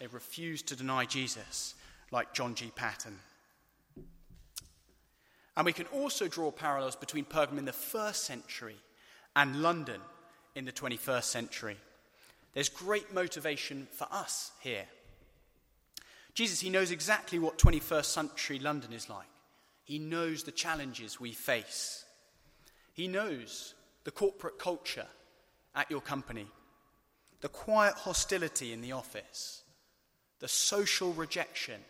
They've 0.00 0.12
refused 0.12 0.66
to 0.68 0.76
deny 0.76 1.04
Jesus, 1.04 1.74
like 2.10 2.32
John 2.32 2.54
G. 2.54 2.72
Paton. 2.74 3.18
And 5.54 5.66
we 5.66 5.74
can 5.74 5.86
also 5.86 6.28
draw 6.28 6.50
parallels 6.50 6.96
between 6.96 7.26
Pergamum 7.26 7.58
in 7.58 7.64
the 7.66 7.72
first 7.72 8.24
century 8.24 8.76
and 9.36 9.62
London 9.62 10.00
in 10.54 10.64
the 10.64 10.72
21st 10.72 11.24
century. 11.24 11.76
There's 12.54 12.70
great 12.70 13.12
motivation 13.12 13.86
for 13.92 14.06
us 14.10 14.52
here. 14.60 14.86
Jesus, 16.34 16.60
he 16.60 16.70
knows 16.70 16.90
exactly 16.90 17.38
what 17.38 17.58
21st 17.58 18.04
century 18.04 18.58
London 18.58 18.92
is 18.92 19.08
like. 19.08 19.26
He 19.84 19.98
knows 19.98 20.42
the 20.42 20.52
challenges 20.52 21.20
we 21.20 21.32
face. 21.32 22.04
He 22.92 23.08
knows 23.08 23.74
the 24.04 24.10
corporate 24.10 24.58
culture 24.58 25.06
at 25.74 25.90
your 25.90 26.00
company, 26.00 26.46
the 27.40 27.48
quiet 27.48 27.94
hostility 27.94 28.72
in 28.72 28.80
the 28.80 28.92
office, 28.92 29.62
the 30.40 30.48
social 30.48 31.12
rejection 31.12 31.80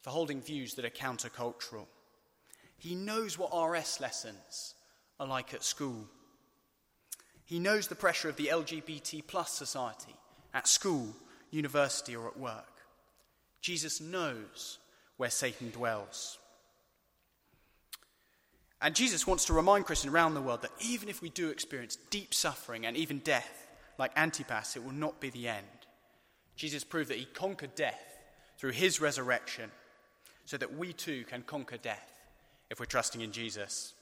for 0.00 0.10
holding 0.10 0.40
views 0.40 0.74
that 0.74 0.84
are 0.84 0.90
countercultural. 0.90 1.86
He 2.76 2.94
knows 2.94 3.38
what 3.38 3.52
RS 3.54 4.00
lessons 4.00 4.74
are 5.20 5.26
like 5.26 5.54
at 5.54 5.62
school. 5.62 6.06
He 7.44 7.58
knows 7.58 7.86
the 7.86 7.94
pressure 7.94 8.28
of 8.28 8.36
the 8.36 8.48
LGBT 8.52 9.26
plus 9.26 9.52
society 9.52 10.14
at 10.52 10.66
school, 10.66 11.14
university, 11.50 12.16
or 12.16 12.26
at 12.26 12.38
work. 12.38 12.71
Jesus 13.62 14.00
knows 14.00 14.78
where 15.16 15.30
Satan 15.30 15.70
dwells. 15.70 16.38
And 18.80 18.96
Jesus 18.96 19.26
wants 19.26 19.44
to 19.44 19.52
remind 19.52 19.86
Christians 19.86 20.12
around 20.12 20.34
the 20.34 20.42
world 20.42 20.62
that 20.62 20.72
even 20.80 21.08
if 21.08 21.22
we 21.22 21.30
do 21.30 21.50
experience 21.50 21.96
deep 22.10 22.34
suffering 22.34 22.84
and 22.84 22.96
even 22.96 23.20
death, 23.20 23.68
like 23.96 24.10
Antipas, 24.16 24.74
it 24.74 24.82
will 24.82 24.92
not 24.92 25.20
be 25.20 25.30
the 25.30 25.46
end. 25.46 25.66
Jesus 26.56 26.82
proved 26.82 27.08
that 27.10 27.18
he 27.18 27.24
conquered 27.24 27.76
death 27.76 28.02
through 28.58 28.72
his 28.72 29.00
resurrection 29.00 29.70
so 30.44 30.56
that 30.56 30.76
we 30.76 30.92
too 30.92 31.24
can 31.24 31.42
conquer 31.42 31.76
death 31.76 32.12
if 32.68 32.80
we're 32.80 32.86
trusting 32.86 33.20
in 33.20 33.30
Jesus. 33.30 33.94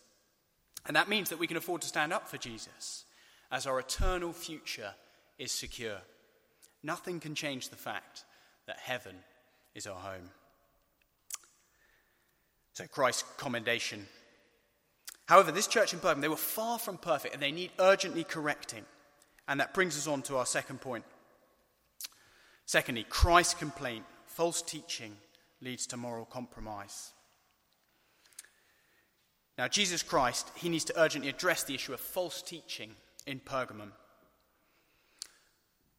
And 0.87 0.97
that 0.97 1.09
means 1.11 1.29
that 1.29 1.39
we 1.39 1.47
can 1.47 1.59
afford 1.59 1.83
to 1.83 1.89
stand 1.89 2.15
up 2.15 2.27
for 2.27 2.39
Jesus 2.39 3.05
as 3.53 3.67
our 3.67 3.79
eternal 3.79 4.33
future 4.33 4.95
is 5.39 5.53
secure. 5.53 5.99
Nothing 6.83 7.21
can 7.21 7.35
change 7.35 7.69
the 7.69 7.77
fact 7.77 8.25
that 8.67 8.79
heaven 8.79 9.17
is 9.81 9.87
our 9.87 9.99
home. 9.99 10.29
So, 12.75 12.87
Christ's 12.87 13.25
commendation. 13.39 14.07
However, 15.25 15.53
this 15.53 15.67
church 15.67 15.95
in 15.95 16.01
Pergamum, 16.01 16.21
they 16.21 16.29
were 16.29 16.37
far 16.37 16.79
from 16.79 16.99
perfect 16.99 17.33
and 17.33 17.43
they 17.43 17.51
need 17.51 17.71
urgently 17.79 18.25
correcting. 18.25 18.85
And 19.49 19.59
that 19.59 19.73
brings 19.73 19.97
us 19.97 20.07
on 20.07 20.21
to 20.23 20.37
our 20.37 20.45
second 20.45 20.83
point. 20.83 21.05
Secondly, 22.67 23.07
Christ's 23.09 23.55
complaint, 23.55 24.05
false 24.27 24.61
teaching, 24.61 25.17
leads 25.63 25.87
to 25.87 25.97
moral 25.97 26.27
compromise. 26.27 27.13
Now, 29.57 29.67
Jesus 29.67 30.03
Christ, 30.03 30.51
he 30.57 30.69
needs 30.69 30.85
to 30.85 31.01
urgently 31.01 31.31
address 31.31 31.65
the 31.65 31.75
issue 31.75 31.95
of 31.95 32.01
false 32.01 32.43
teaching 32.43 32.91
in 33.27 33.41
Pergamum. 33.41 33.93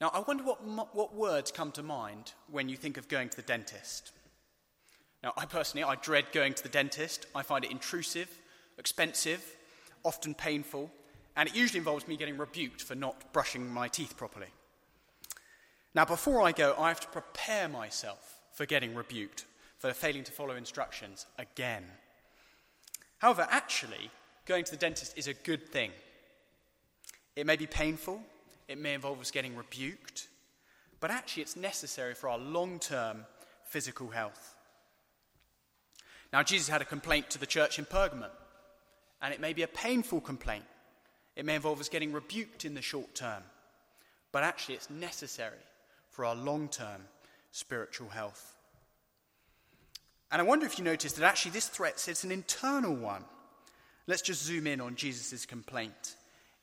Now, 0.02 0.10
I 0.16 0.20
wonder 0.22 0.44
what, 0.44 0.66
what 0.96 1.14
words 1.14 1.52
come 1.52 1.72
to 1.74 1.84
mind 1.84 2.34
when 2.50 2.68
you 2.68 2.76
think 2.76 2.98
of 2.98 3.08
going 3.08 3.30
to 3.30 3.36
the 3.36 3.44
dentist. 3.44 4.12
Now, 5.24 5.32
I 5.38 5.46
personally, 5.46 5.84
I 5.84 5.94
dread 5.94 6.26
going 6.32 6.56
to 6.56 6.64
the 6.64 6.70
dentist. 6.70 7.28
I 7.36 7.44
find 7.44 7.64
it 7.64 7.70
intrusive, 7.70 8.28
expensive, 8.80 9.46
often 10.04 10.34
painful, 10.34 10.90
and 11.38 11.48
it 11.48 11.56
usually 11.56 11.78
involves 11.78 12.08
me 12.08 12.18
getting 12.18 12.40
rebuked 12.40 12.82
for 12.82 12.96
not 12.96 13.32
brushing 13.32 13.72
my 13.72 13.88
teeth 13.88 14.18
properly. 14.18 14.48
Now, 15.94 16.06
before 16.06 16.42
I 16.42 16.52
go, 16.52 16.74
I 16.80 16.88
have 16.88 17.02
to 17.02 17.08
prepare 17.10 17.70
myself 17.70 18.40
for 18.54 18.66
getting 18.66 18.96
rebuked 18.96 19.46
for 19.78 19.94
failing 19.94 20.24
to 20.24 20.32
follow 20.32 20.56
instructions 20.56 21.28
again. 21.38 21.84
However, 23.20 23.48
actually, 23.52 24.10
going 24.48 24.64
to 24.64 24.72
the 24.72 24.78
dentist 24.78 25.16
is 25.16 25.28
a 25.28 25.34
good 25.36 25.70
thing. 25.70 25.92
It 27.36 27.46
may 27.46 27.56
be 27.56 27.68
painful, 27.68 28.24
it 28.72 28.80
may 28.80 28.94
involve 28.94 29.20
us 29.20 29.32
getting 29.32 29.56
rebuked, 29.56 30.28
but 31.02 31.12
actually 31.12 31.44
it's 31.44 31.58
necessary 31.58 32.14
for 32.14 32.30
our 32.30 32.38
long 32.38 32.80
term 32.80 33.26
physical 33.66 34.10
health. 34.10 34.56
Now, 36.32 36.42
Jesus 36.42 36.70
had 36.70 36.82
a 36.82 36.86
complaint 36.86 37.30
to 37.32 37.38
the 37.38 37.46
church 37.46 37.78
in 37.78 37.86
Pergamum, 37.86 38.30
and 39.22 39.34
it 39.34 39.42
may 39.42 39.52
be 39.52 39.64
a 39.64 39.68
painful 39.68 40.22
complaint. 40.22 40.64
It 41.36 41.46
may 41.46 41.56
involve 41.56 41.82
us 41.82 41.90
getting 41.90 42.14
rebuked 42.14 42.64
in 42.64 42.74
the 42.74 42.82
short 42.82 43.14
term, 43.14 43.44
but 44.32 44.44
actually 44.44 44.76
it's 44.76 44.90
necessary 44.90 45.60
for 46.10 46.24
our 46.24 46.36
long 46.36 46.70
term 46.70 47.02
spiritual 47.52 48.08
health. 48.08 48.56
And 50.32 50.42
I 50.42 50.46
wonder 50.46 50.66
if 50.66 50.80
you 50.80 50.86
noticed 50.86 51.18
that 51.18 51.26
actually 51.26 51.52
this 51.52 51.68
threat 51.68 52.08
is 52.08 52.24
an 52.24 52.32
internal 52.32 52.96
one. 52.96 53.26
Let's 54.08 54.22
just 54.22 54.44
zoom 54.44 54.66
in 54.66 54.80
on 54.80 54.96
Jesus' 54.96 55.46
complaint 55.46 56.16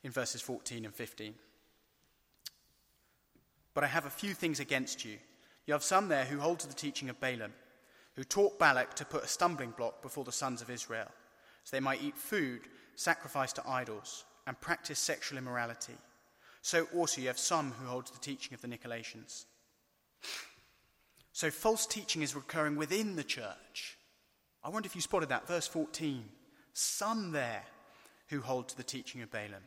in 0.03 0.09
verses 0.09 0.41
14 0.41 0.85
and 0.85 0.93
15. 0.93 1.35
But 3.73 3.83
I 3.83 3.87
have 3.87 4.05
a 4.05 4.09
few 4.09 4.33
things 4.33 4.59
against 4.59 5.05
you. 5.05 5.17
You 5.65 5.73
have 5.73 5.83
some 5.83 6.07
there 6.07 6.25
who 6.25 6.39
hold 6.39 6.59
to 6.59 6.67
the 6.67 6.73
teaching 6.73 7.09
of 7.09 7.19
Balaam, 7.19 7.53
who 8.15 8.23
taught 8.23 8.59
Balak 8.59 8.95
to 8.95 9.05
put 9.05 9.23
a 9.23 9.27
stumbling 9.27 9.71
block 9.71 10.01
before 10.01 10.23
the 10.23 10.31
sons 10.31 10.61
of 10.61 10.69
Israel, 10.69 11.07
so 11.63 11.75
they 11.75 11.81
might 11.81 12.01
eat 12.01 12.17
food 12.17 12.61
sacrificed 12.95 13.55
to 13.55 13.69
idols 13.69 14.25
and 14.45 14.59
practice 14.59 14.99
sexual 14.99 15.37
immorality. 15.37 15.93
So 16.61 16.87
also 16.93 17.21
you 17.21 17.27
have 17.27 17.39
some 17.39 17.71
who 17.71 17.87
hold 17.87 18.07
to 18.07 18.13
the 18.13 18.19
teaching 18.19 18.53
of 18.53 18.61
the 18.61 18.67
Nicolaitans. 18.67 19.45
So 21.31 21.49
false 21.49 21.85
teaching 21.85 22.21
is 22.21 22.35
recurring 22.35 22.75
within 22.75 23.15
the 23.15 23.23
church. 23.23 23.97
I 24.63 24.69
wonder 24.69 24.87
if 24.87 24.95
you 24.95 25.01
spotted 25.01 25.29
that. 25.29 25.47
Verse 25.47 25.67
14. 25.67 26.25
Some 26.73 27.31
there 27.31 27.63
who 28.27 28.41
hold 28.41 28.67
to 28.69 28.77
the 28.77 28.83
teaching 28.83 29.21
of 29.21 29.31
Balaam. 29.31 29.63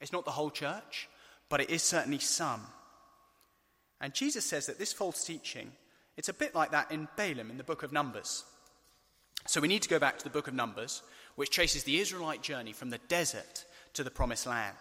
It's 0.00 0.12
not 0.12 0.24
the 0.24 0.32
whole 0.32 0.50
church, 0.50 1.08
but 1.48 1.60
it 1.60 1.70
is 1.70 1.82
certainly 1.82 2.18
some. 2.18 2.66
And 4.00 4.14
Jesus 4.14 4.44
says 4.44 4.66
that 4.66 4.78
this 4.78 4.92
false 4.92 5.24
teaching, 5.24 5.72
it's 6.16 6.28
a 6.28 6.34
bit 6.34 6.54
like 6.54 6.72
that 6.72 6.90
in 6.90 7.08
Balaam 7.16 7.50
in 7.50 7.58
the 7.58 7.64
book 7.64 7.82
of 7.82 7.92
Numbers. 7.92 8.44
So 9.46 9.60
we 9.60 9.68
need 9.68 9.82
to 9.82 9.88
go 9.88 9.98
back 9.98 10.18
to 10.18 10.24
the 10.24 10.30
book 10.30 10.48
of 10.48 10.54
Numbers, 10.54 11.02
which 11.36 11.50
traces 11.50 11.84
the 11.84 12.00
Israelite 12.00 12.42
journey 12.42 12.72
from 12.72 12.90
the 12.90 13.00
desert 13.08 13.64
to 13.94 14.04
the 14.04 14.10
promised 14.10 14.46
land 14.46 14.76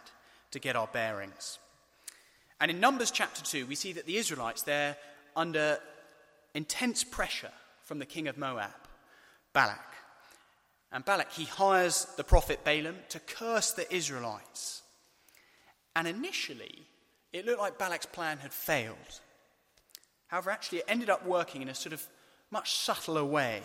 to 0.51 0.59
get 0.59 0.75
our 0.75 0.87
bearings. 0.87 1.59
And 2.61 2.71
in 2.71 2.79
Numbers 2.79 3.11
chapter 3.11 3.43
2, 3.43 3.65
we 3.65 3.75
see 3.75 3.93
that 3.93 4.05
the 4.05 4.17
Israelites, 4.17 4.61
they're 4.61 4.95
under 5.35 5.79
intense 6.53 7.03
pressure 7.03 7.51
from 7.83 7.99
the 7.99 8.05
king 8.05 8.27
of 8.27 8.37
Moab, 8.37 8.71
Balak. 9.51 9.79
And 10.91 11.03
Balak, 11.03 11.31
he 11.33 11.45
hires 11.45 12.07
the 12.17 12.23
prophet 12.23 12.63
Balaam 12.63 12.97
to 13.09 13.19
curse 13.19 13.71
the 13.71 13.91
Israelites. 13.93 14.83
And 15.95 16.07
initially, 16.07 16.83
it 17.33 17.45
looked 17.45 17.59
like 17.59 17.79
Balak's 17.79 18.05
plan 18.05 18.37
had 18.37 18.53
failed. 18.53 19.19
However, 20.27 20.51
actually, 20.51 20.79
it 20.79 20.85
ended 20.87 21.09
up 21.09 21.25
working 21.25 21.61
in 21.61 21.69
a 21.69 21.75
sort 21.75 21.93
of 21.93 22.07
much 22.51 22.73
subtler 22.73 23.25
way. 23.25 23.61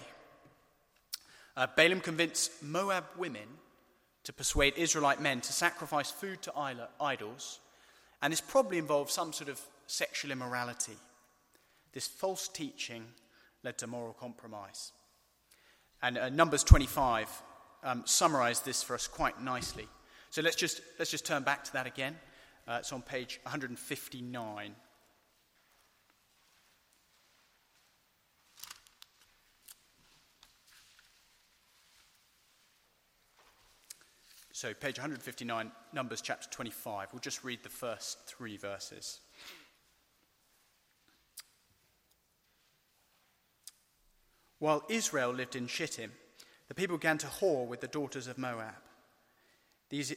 Uh, 1.56 1.66
Balaam 1.76 2.00
convinced 2.00 2.62
Moab 2.62 3.04
women 3.16 3.48
to 4.25 4.32
persuade 4.32 4.75
Israelite 4.76 5.20
men 5.20 5.40
to 5.42 5.52
sacrifice 5.52 6.10
food 6.10 6.40
to 6.42 6.52
idols, 7.00 7.60
and 8.22 8.32
this 8.32 8.40
probably 8.40 8.78
involved 8.78 9.10
some 9.10 9.32
sort 9.32 9.50
of 9.50 9.60
sexual 9.87 10.30
immorality. 10.30 10.96
This 11.92 12.06
false 12.06 12.48
teaching 12.48 13.04
led 13.62 13.78
to 13.78 13.87
moral 13.87 14.12
compromise. 14.12 14.92
And 16.02 16.16
uh, 16.16 16.28
Numbers 16.28 16.64
25 16.64 17.42
um, 17.82 18.02
summarized 18.04 18.64
this 18.64 18.82
for 18.82 18.94
us 18.94 19.08
quite 19.08 19.42
nicely. 19.42 19.88
So 20.30 20.42
let's 20.42 20.56
just, 20.56 20.80
let's 20.98 21.10
just 21.10 21.26
turn 21.26 21.42
back 21.42 21.64
to 21.64 21.72
that 21.72 21.87
again. 21.87 22.16
Uh, 22.68 22.76
it's 22.80 22.92
on 22.92 23.00
page 23.00 23.40
159. 23.44 24.75
So, 34.52 34.75
page 34.75 34.98
159, 34.98 35.72
Numbers 35.94 36.20
chapter 36.20 36.46
25. 36.50 37.08
We'll 37.12 37.20
just 37.20 37.42
read 37.42 37.62
the 37.62 37.70
first 37.70 38.26
three 38.26 38.58
verses. 38.58 39.20
While 44.58 44.84
Israel 44.90 45.30
lived 45.30 45.56
in 45.56 45.68
Shittim, 45.68 46.12
the 46.66 46.75
people 46.75 46.98
began 46.98 47.16
to 47.18 47.28
whore 47.28 47.66
with 47.66 47.80
the 47.80 47.87
daughters 47.87 48.26
of 48.26 48.37
Moab. 48.37 48.75
These 49.88 50.12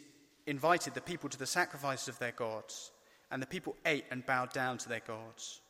invited 0.46 0.94
the 0.94 1.02
people 1.02 1.30
to 1.30 1.38
the 1.38 1.46
sacrifices 1.46 2.08
of 2.08 2.20
their 2.20 2.32
gods, 2.32 2.92
and 3.30 3.42
the 3.42 3.48
people 3.48 3.76
ate 3.86 4.06
and 4.12 4.26
bowed 4.26 4.52
down 4.54 4.78
to 4.80 4.90
their 4.90 5.02
gods. 5.06 5.62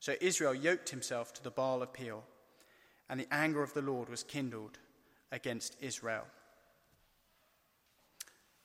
So 0.00 0.14
Israel 0.20 0.54
yoked 0.54 0.88
himself 0.88 1.32
to 1.34 1.42
the 1.42 1.50
Baal 1.50 1.82
of 1.82 1.92
Peor, 1.92 2.22
and 3.08 3.20
the 3.20 3.32
anger 3.32 3.62
of 3.62 3.74
the 3.74 3.82
Lord 3.82 4.08
was 4.08 4.22
kindled 4.22 4.78
against 5.30 5.76
Israel. 5.80 6.24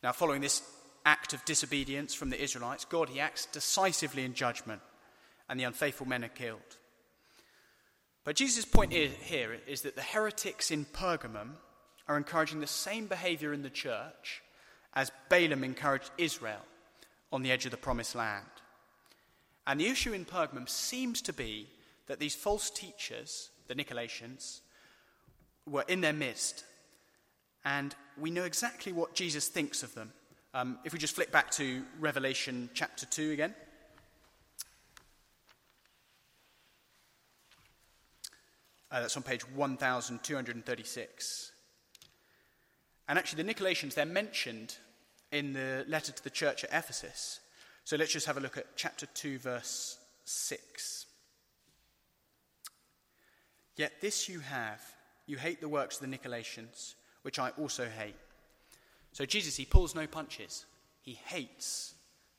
Now, 0.04 0.12
following 0.12 0.42
this 0.42 0.62
act 1.06 1.34
of 1.34 1.44
disobedience 1.46 2.14
from 2.14 2.30
the 2.30 2.42
Israelites, 2.42 2.86
God, 2.86 3.10
he 3.10 3.20
acts 3.20 3.46
decisively 3.48 4.24
in 4.24 4.34
judgment, 4.34 4.82
and 5.50 5.60
the 5.60 5.64
unfaithful 5.64 6.08
men 6.08 6.24
are 6.24 6.30
killed. 6.30 6.78
But 8.24 8.36
Jesus' 8.36 8.66
point 8.66 8.92
here 8.92 9.58
is 9.68 9.84
that 9.84 9.96
the 9.96 10.02
heretics 10.02 10.70
in 10.70 10.86
Pergamum 10.86 11.52
are 12.08 12.18
encouraging 12.18 12.60
the 12.60 12.68
same 12.68 13.08
behavior 13.08 13.54
in 13.54 13.64
the 13.64 13.70
church 13.70 14.42
as 14.94 15.12
Balaam 15.30 15.64
encouraged 15.64 16.12
Israel 16.18 16.62
on 17.32 17.44
the 17.44 17.52
edge 17.52 17.66
of 17.66 17.72
the 17.72 17.78
promised 17.78 18.16
land. 18.16 18.46
And 19.66 19.80
the 19.80 19.88
issue 19.88 20.14
in 20.14 20.26
Pergamum 20.26 20.70
seems 20.70 21.22
to 21.24 21.34
be 21.34 21.68
that 22.08 22.20
these 22.20 22.36
false 22.36 22.70
teachers, 22.70 23.50
the 23.68 23.76
Nicolaitans, 23.76 24.62
were 25.66 25.84
in 25.88 26.02
their 26.02 26.14
midst 26.14 26.64
and 27.68 27.94
we 28.18 28.32
know 28.32 28.46
exactly 28.46 28.94
what 28.94 29.14
Jesus 29.14 29.50
thinks 29.50 29.84
of 29.84 29.94
them. 29.94 30.14
Um, 30.54 30.80
if 30.86 30.94
we 30.94 31.00
just 31.00 31.16
flip 31.16 31.34
back 31.34 31.52
to 31.52 31.84
Revelation 32.00 32.70
chapter 32.74 33.06
2 33.06 33.32
again. 33.32 33.54
Uh, 38.90 39.02
that's 39.02 39.18
on 39.18 39.24
page 39.24 39.42
1236. 39.50 41.52
And 43.08 43.18
actually, 43.18 43.44
the 43.44 43.54
Nicolaitans, 43.54 43.94
they're 43.94 44.06
mentioned 44.06 44.76
in 45.32 45.54
the 45.54 45.86
letter 45.88 46.12
to 46.12 46.24
the 46.24 46.30
church 46.30 46.64
at 46.64 46.70
Ephesus. 46.72 47.40
So 47.84 47.96
let's 47.96 48.12
just 48.12 48.26
have 48.28 48.38
a 48.38 48.42
look 48.42 48.58
at 48.58 48.76
chapter 48.76 49.06
2, 49.06 49.40
verse 49.40 49.98
6. 50.26 51.06
Yet 53.78 54.02
this 54.02 54.28
you 54.28 54.40
have 54.40 54.82
you 55.28 55.38
hate 55.38 55.62
the 55.62 55.70
works 55.70 56.02
of 56.02 56.10
the 56.10 56.18
Nicolaitans 56.18 56.96
which 57.22 57.40
I 57.40 57.50
also 57.60 57.86
hate. 57.86 58.16
So 59.12 59.26
Jesus, 59.26 59.56
he 59.58 59.66
pulls 59.66 59.96
no 59.96 60.08
punches. 60.08 60.66
He 61.02 61.20
hates 61.26 61.94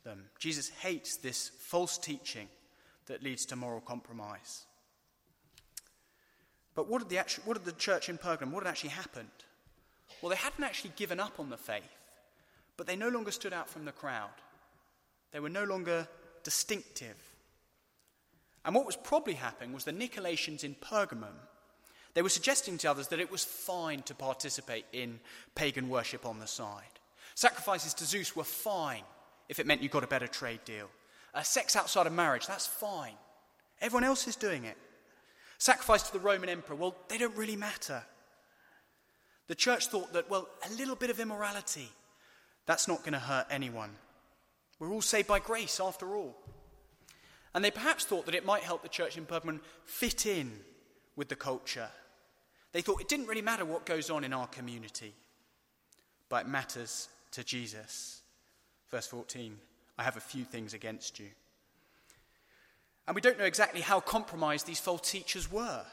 them. 0.04 0.24
Jesus 0.38 0.70
hates 0.70 1.16
this 1.16 1.50
false 1.58 1.98
teaching 1.98 2.48
that 3.06 3.22
leads 3.22 3.44
to 3.46 3.56
moral 3.56 3.80
compromise. 3.80 4.64
But 6.74 6.88
what 6.88 7.00
did 7.00 7.08
the, 7.10 7.18
actual, 7.18 7.44
what 7.44 7.56
did 7.58 7.66
the 7.66 7.78
church 7.78 8.08
in 8.08 8.16
Pergamum, 8.16 8.52
what 8.52 8.64
had 8.64 8.70
actually 8.70 8.90
happened? 8.90 9.28
Well, 10.20 10.30
they 10.30 10.36
hadn't 10.36 10.64
actually 10.64 10.92
given 10.96 11.20
up 11.20 11.38
on 11.38 11.50
the 11.50 11.56
faith, 11.56 11.82
but 12.76 12.86
they 12.86 12.96
no 12.96 13.08
longer 13.08 13.30
stood 13.30 13.52
out 13.52 13.68
from 13.68 13.84
the 13.84 13.92
crowd. 13.92 14.30
They 15.32 15.40
were 15.40 15.48
no 15.48 15.64
longer 15.64 16.08
distinctive. 16.42 17.16
And 18.64 18.74
what 18.74 18.86
was 18.86 18.96
probably 18.96 19.34
happening 19.34 19.72
was 19.72 19.84
the 19.84 19.92
Nicolaitans 19.92 20.64
in 20.64 20.74
Pergamum 20.74 21.34
they 22.18 22.22
were 22.22 22.28
suggesting 22.28 22.78
to 22.78 22.90
others 22.90 23.06
that 23.08 23.20
it 23.20 23.30
was 23.30 23.44
fine 23.44 24.02
to 24.02 24.14
participate 24.14 24.86
in 24.92 25.20
pagan 25.54 25.88
worship 25.88 26.26
on 26.26 26.40
the 26.40 26.48
side. 26.48 26.82
Sacrifices 27.36 27.94
to 27.94 28.04
Zeus 28.04 28.34
were 28.34 28.42
fine 28.42 29.04
if 29.48 29.60
it 29.60 29.68
meant 29.68 29.82
you 29.82 29.88
got 29.88 30.02
a 30.02 30.08
better 30.08 30.26
trade 30.26 30.58
deal. 30.64 30.90
Uh, 31.32 31.42
sex 31.42 31.76
outside 31.76 32.08
of 32.08 32.12
marriage, 32.12 32.46
that's 32.48 32.66
fine. 32.66 33.12
Everyone 33.80 34.02
else 34.02 34.26
is 34.26 34.34
doing 34.34 34.64
it. 34.64 34.76
Sacrifice 35.58 36.02
to 36.04 36.12
the 36.12 36.18
Roman 36.18 36.48
emperor, 36.48 36.74
well, 36.74 36.96
they 37.08 37.18
don't 37.18 37.36
really 37.36 37.54
matter. 37.54 38.02
The 39.48 39.54
church 39.54 39.88
thought 39.88 40.12
that, 40.12 40.30
well, 40.30 40.48
a 40.70 40.74
little 40.74 40.96
bit 40.96 41.10
of 41.10 41.20
immorality, 41.20 41.88
that's 42.66 42.86
not 42.86 43.00
going 43.00 43.14
to 43.14 43.18
hurt 43.18 43.46
anyone. 43.50 43.90
We're 44.78 44.92
all 44.92 45.02
saved 45.02 45.28
by 45.28 45.40
grace, 45.40 45.80
after 45.80 46.14
all. 46.14 46.36
And 47.54 47.64
they 47.64 47.70
perhaps 47.70 48.04
thought 48.04 48.26
that 48.26 48.34
it 48.34 48.44
might 48.44 48.62
help 48.62 48.82
the 48.82 48.88
church 48.88 49.16
in 49.16 49.26
Pergamon 49.26 49.60
fit 49.84 50.26
in 50.26 50.52
with 51.16 51.28
the 51.28 51.36
culture 51.36 51.88
they 52.72 52.82
thought 52.82 53.00
it 53.00 53.08
didn't 53.08 53.26
really 53.26 53.42
matter 53.42 53.64
what 53.64 53.86
goes 53.86 54.10
on 54.10 54.24
in 54.24 54.32
our 54.32 54.46
community, 54.46 55.14
but 56.28 56.44
it 56.44 56.48
matters 56.48 57.08
to 57.32 57.44
Jesus. 57.44 58.22
Verse 58.90 59.06
14 59.06 59.56
I 59.98 60.02
have 60.02 60.16
a 60.16 60.20
few 60.20 60.44
things 60.44 60.74
against 60.74 61.18
you. 61.18 61.26
And 63.06 63.14
we 63.14 63.20
don't 63.20 63.38
know 63.38 63.44
exactly 63.44 63.80
how 63.80 64.00
compromised 64.00 64.66
these 64.66 64.80
false 64.80 65.10
teachers 65.10 65.50
were, 65.50 65.84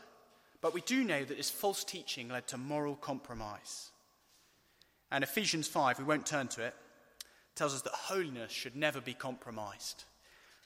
but 0.65 0.73
we 0.73 0.81
do 0.81 1.03
know 1.03 1.23
that 1.23 1.37
this 1.37 1.51
false 1.51 1.83
teaching 1.83 2.27
led 2.27 2.47
to 2.47 2.57
moral 2.57 2.95
compromise. 2.95 3.91
And 5.11 5.23
Ephesians 5.23 5.67
5, 5.67 5.99
we 5.99 6.05
won't 6.05 6.25
turn 6.25 6.47
to 6.47 6.63
it, 6.63 6.73
tells 7.53 7.75
us 7.75 7.83
that 7.83 7.93
holiness 7.93 8.51
should 8.51 8.75
never 8.75 8.99
be 8.99 9.13
compromised. 9.13 10.05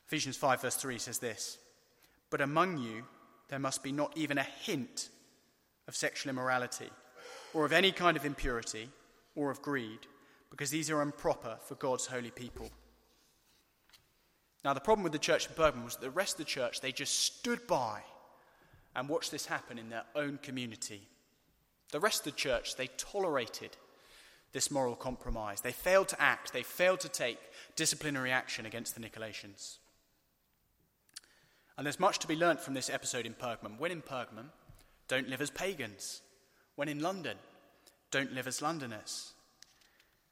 Ephesians 0.07 0.38
5, 0.38 0.62
verse 0.62 0.77
3 0.77 0.99
says 0.99 1.19
this 1.19 1.57
But 2.29 2.39
among 2.39 2.77
you 2.77 3.03
there 3.49 3.59
must 3.59 3.83
be 3.83 3.91
not 3.91 4.15
even 4.15 4.38
a 4.38 4.47
hint 4.62 5.09
of 5.85 5.97
sexual 5.97 6.29
immorality, 6.29 6.89
or 7.53 7.65
of 7.65 7.73
any 7.73 7.91
kind 7.91 8.15
of 8.15 8.25
impurity, 8.25 8.88
or 9.35 9.51
of 9.51 9.62
greed, 9.62 10.07
because 10.49 10.69
these 10.69 10.89
are 10.89 11.01
improper 11.01 11.57
for 11.65 11.75
God's 11.75 12.05
holy 12.05 12.31
people. 12.31 12.69
Now, 14.63 14.73
the 14.73 14.79
problem 14.79 15.03
with 15.03 15.12
the 15.12 15.19
church 15.19 15.47
in 15.47 15.55
Pergamum 15.55 15.83
was 15.83 15.97
that 15.97 16.01
the 16.03 16.09
rest 16.09 16.35
of 16.35 16.45
the 16.45 16.51
church, 16.51 16.79
they 16.79 16.93
just 16.93 17.19
stood 17.19 17.67
by 17.67 17.99
and 18.95 19.10
watched 19.10 19.32
this 19.32 19.45
happen 19.45 19.78
in 19.78 19.89
their 19.89 20.04
own 20.15 20.39
community. 20.41 21.02
The 21.91 21.99
rest 21.99 22.19
of 22.19 22.34
the 22.34 22.39
church, 22.39 22.75
they 22.75 22.88
tolerated 22.97 23.78
this 24.52 24.71
moral 24.71 24.95
compromise. 24.95 25.62
They 25.62 25.71
failed 25.71 26.08
to 26.10 26.21
act, 26.21 26.54
they 26.54 26.63
failed 26.63 26.99
to 27.02 27.10
take 27.10 27.39
disciplinary 27.75 28.32
action 28.32 28.65
against 28.65 28.95
the 28.95 29.02
Nicolaitans. 29.02 29.78
And 31.78 31.86
there's 31.86 31.99
much 31.99 32.19
to 32.19 32.28
be 32.28 32.36
learnt 32.36 32.60
from 32.60 32.73
this 32.73 32.89
episode 32.89 33.25
in 33.25 33.34
Pergamum. 33.34 33.80
When 33.80 33.91
in 33.91 34.02
Pergamum, 34.02 34.49
don't 35.08 35.30
live 35.30 35.41
as 35.41 35.49
pagans. 35.49 36.21
When 36.75 36.89
in 36.89 36.99
London, 36.99 37.38
don't 38.12 38.34
live 38.34 38.47
as 38.47 38.62
Londoners. 38.62 39.34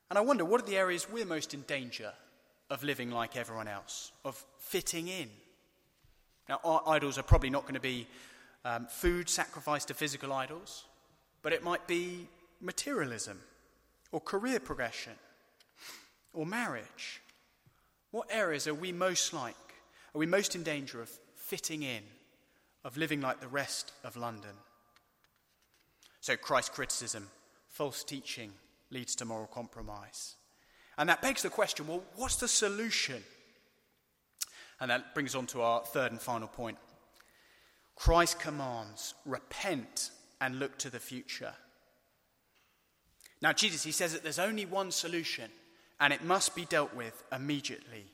And 0.10 0.18
I 0.18 0.22
wonder, 0.22 0.44
what 0.44 0.62
are 0.62 0.66
the 0.66 0.78
areas 0.78 1.10
we're 1.10 1.26
most 1.26 1.54
in 1.54 1.62
danger 1.62 2.12
of 2.70 2.84
living 2.84 3.12
like 3.12 3.38
everyone 3.38 3.68
else, 3.68 4.12
of 4.26 4.44
fitting 4.58 5.08
in? 5.08 5.30
Now, 6.50 6.60
our 6.64 6.82
idols 6.88 7.18
are 7.18 7.24
probably 7.24 7.50
not 7.50 7.64
going 7.64 7.76
to 7.76 7.80
be 7.80 8.08
um, 8.68 8.86
food 8.88 9.30
sacrificed 9.30 9.88
to 9.88 9.94
physical 9.94 10.34
idols, 10.34 10.84
but 11.42 11.54
it 11.54 11.64
might 11.64 11.88
be 11.88 12.28
materialism, 12.60 13.40
or 14.12 14.20
career 14.20 14.60
progression, 14.60 15.14
or 16.34 16.46
marriage. 16.46 17.22
What 18.12 18.28
areas 18.30 18.68
are 18.68 18.74
we 18.74 18.92
most 18.92 19.34
like? 19.34 19.56
Are 20.14 20.20
we 20.20 20.26
most 20.26 20.54
in 20.54 20.64
danger 20.64 21.02
of 21.02 21.10
fitting 21.38 21.82
in, 21.82 22.04
of 22.84 22.98
living 22.98 23.22
like 23.22 23.40
the 23.40 23.48
rest 23.48 23.94
of 24.04 24.18
London? 24.18 24.56
So, 26.20 26.36
Christ 26.36 26.74
criticism, 26.74 27.30
false 27.70 28.04
teaching, 28.04 28.52
leads 28.92 29.16
to 29.16 29.26
moral 29.26 29.48
compromise. 29.48 30.36
And 30.98 31.08
that 31.08 31.22
begs 31.22 31.44
the 31.44 31.50
question 31.50 31.88
well, 31.88 32.04
what's 32.18 32.36
the 32.36 32.50
solution? 32.50 33.24
And 34.82 34.92
that 34.92 35.14
brings 35.14 35.36
on 35.36 35.46
to 35.48 35.62
our 35.62 35.86
third 35.86 36.12
and 36.12 36.22
final 36.22 36.50
point. 36.50 36.78
Christ 37.98 38.40
commands, 38.40 39.16
repent 39.26 40.12
and 40.40 40.60
look 40.60 40.78
to 40.78 40.90
the 40.90 41.00
future. 41.00 41.54
Now, 43.42 43.52
Jesus, 43.52 43.84
he 43.84 43.92
says 43.92 44.14
that 44.14 44.24
there's 44.24 44.40
only 44.40 44.66
one 44.66 44.92
solution, 44.92 45.50
and 46.00 46.14
it 46.14 46.24
must 46.24 46.56
be 46.56 46.66
dealt 46.66 46.96
with 46.96 47.24
immediately. 47.32 48.06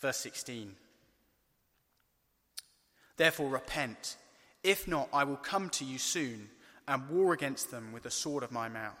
Verse 0.00 0.18
16. 0.18 0.76
Therefore, 3.16 3.48
repent. 3.48 4.16
If 4.62 4.86
not, 4.86 5.08
I 5.12 5.24
will 5.24 5.36
come 5.36 5.68
to 5.70 5.84
you 5.84 5.98
soon 5.98 6.48
and 6.86 7.08
war 7.08 7.32
against 7.32 7.70
them 7.70 7.92
with 7.92 8.04
the 8.04 8.10
sword 8.10 8.44
of 8.44 8.52
my 8.52 8.68
mouth. 8.68 8.94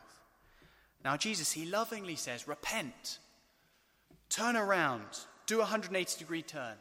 Now, 1.04 1.16
Jesus, 1.16 1.52
he 1.52 1.66
lovingly 1.66 2.16
says, 2.16 2.48
Repent, 2.48 3.18
turn 4.28 4.56
around, 4.56 5.04
do 5.46 5.56
a 5.56 5.60
180 5.60 6.18
degree 6.18 6.42
turn, 6.42 6.76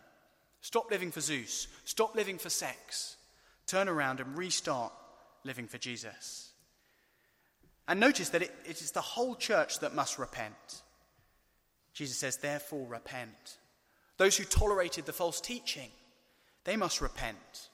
Stop 0.61 0.91
living 0.91 1.11
for 1.11 1.21
Zeus. 1.21 1.67
Stop 1.85 2.15
living 2.15 2.37
for 2.37 2.49
sex. 2.49 3.17
Turn 3.71 3.87
around 3.87 4.19
and 4.19 4.37
restart 4.37 4.91
living 5.45 5.65
for 5.65 5.77
Jesus. 5.77 6.49
And 7.87 8.01
notice 8.01 8.27
that 8.27 8.41
it, 8.41 8.53
it 8.65 8.81
is 8.81 8.91
the 8.91 8.99
whole 8.99 9.33
church 9.33 9.79
that 9.79 9.95
must 9.95 10.19
repent. 10.19 10.81
Jesus 11.93 12.17
says, 12.17 12.35
therefore, 12.35 12.85
repent. 12.85 13.59
Those 14.17 14.35
who 14.35 14.43
tolerated 14.43 15.05
the 15.05 15.13
false 15.13 15.39
teaching, 15.39 15.89
they 16.65 16.75
must 16.75 16.99
repent. 16.99 17.69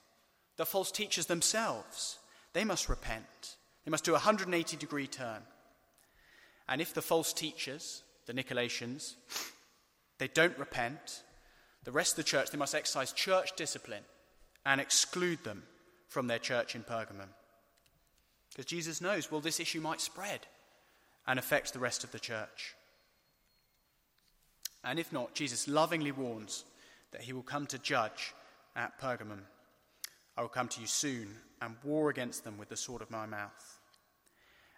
The 0.56 0.64
false 0.64 0.92
teachers 0.92 1.26
themselves, 1.26 2.20
they 2.52 2.64
must 2.64 2.88
repent. 2.88 3.56
They 3.84 3.90
must 3.90 4.04
do 4.04 4.12
a 4.12 4.22
180 4.22 4.76
degree 4.76 5.08
turn. 5.08 5.42
And 6.68 6.80
if 6.80 6.94
the 6.94 7.02
false 7.02 7.32
teachers, 7.32 8.04
the 8.26 8.34
Nicolaitans, 8.34 9.14
they 10.18 10.28
don't 10.28 10.56
repent, 10.60 11.24
the 11.82 11.90
rest 11.90 12.12
of 12.12 12.18
the 12.18 12.30
church, 12.30 12.52
they 12.52 12.58
must 12.58 12.76
exercise 12.76 13.10
church 13.10 13.56
discipline 13.56 14.04
and 14.64 14.80
exclude 14.80 15.42
them 15.42 15.64
from 16.08 16.26
their 16.26 16.38
church 16.38 16.74
in 16.74 16.82
Pergamum. 16.82 17.28
Because 18.50 18.66
Jesus 18.66 19.00
knows, 19.00 19.30
well, 19.30 19.40
this 19.40 19.60
issue 19.60 19.80
might 19.80 20.00
spread 20.00 20.40
and 21.26 21.38
affect 21.38 21.72
the 21.72 21.78
rest 21.78 22.02
of 22.02 22.10
the 22.10 22.18
church. 22.18 22.74
And 24.82 24.98
if 24.98 25.12
not, 25.12 25.34
Jesus 25.34 25.68
lovingly 25.68 26.12
warns 26.12 26.64
that 27.12 27.22
he 27.22 27.32
will 27.32 27.42
come 27.42 27.66
to 27.66 27.78
judge 27.78 28.34
at 28.74 29.00
Pergamum. 29.00 29.42
I 30.36 30.40
will 30.40 30.48
come 30.48 30.68
to 30.68 30.80
you 30.80 30.86
soon 30.86 31.28
and 31.60 31.76
war 31.82 32.10
against 32.10 32.44
them 32.44 32.58
with 32.58 32.68
the 32.68 32.76
sword 32.76 33.02
of 33.02 33.10
my 33.10 33.26
mouth. 33.26 33.80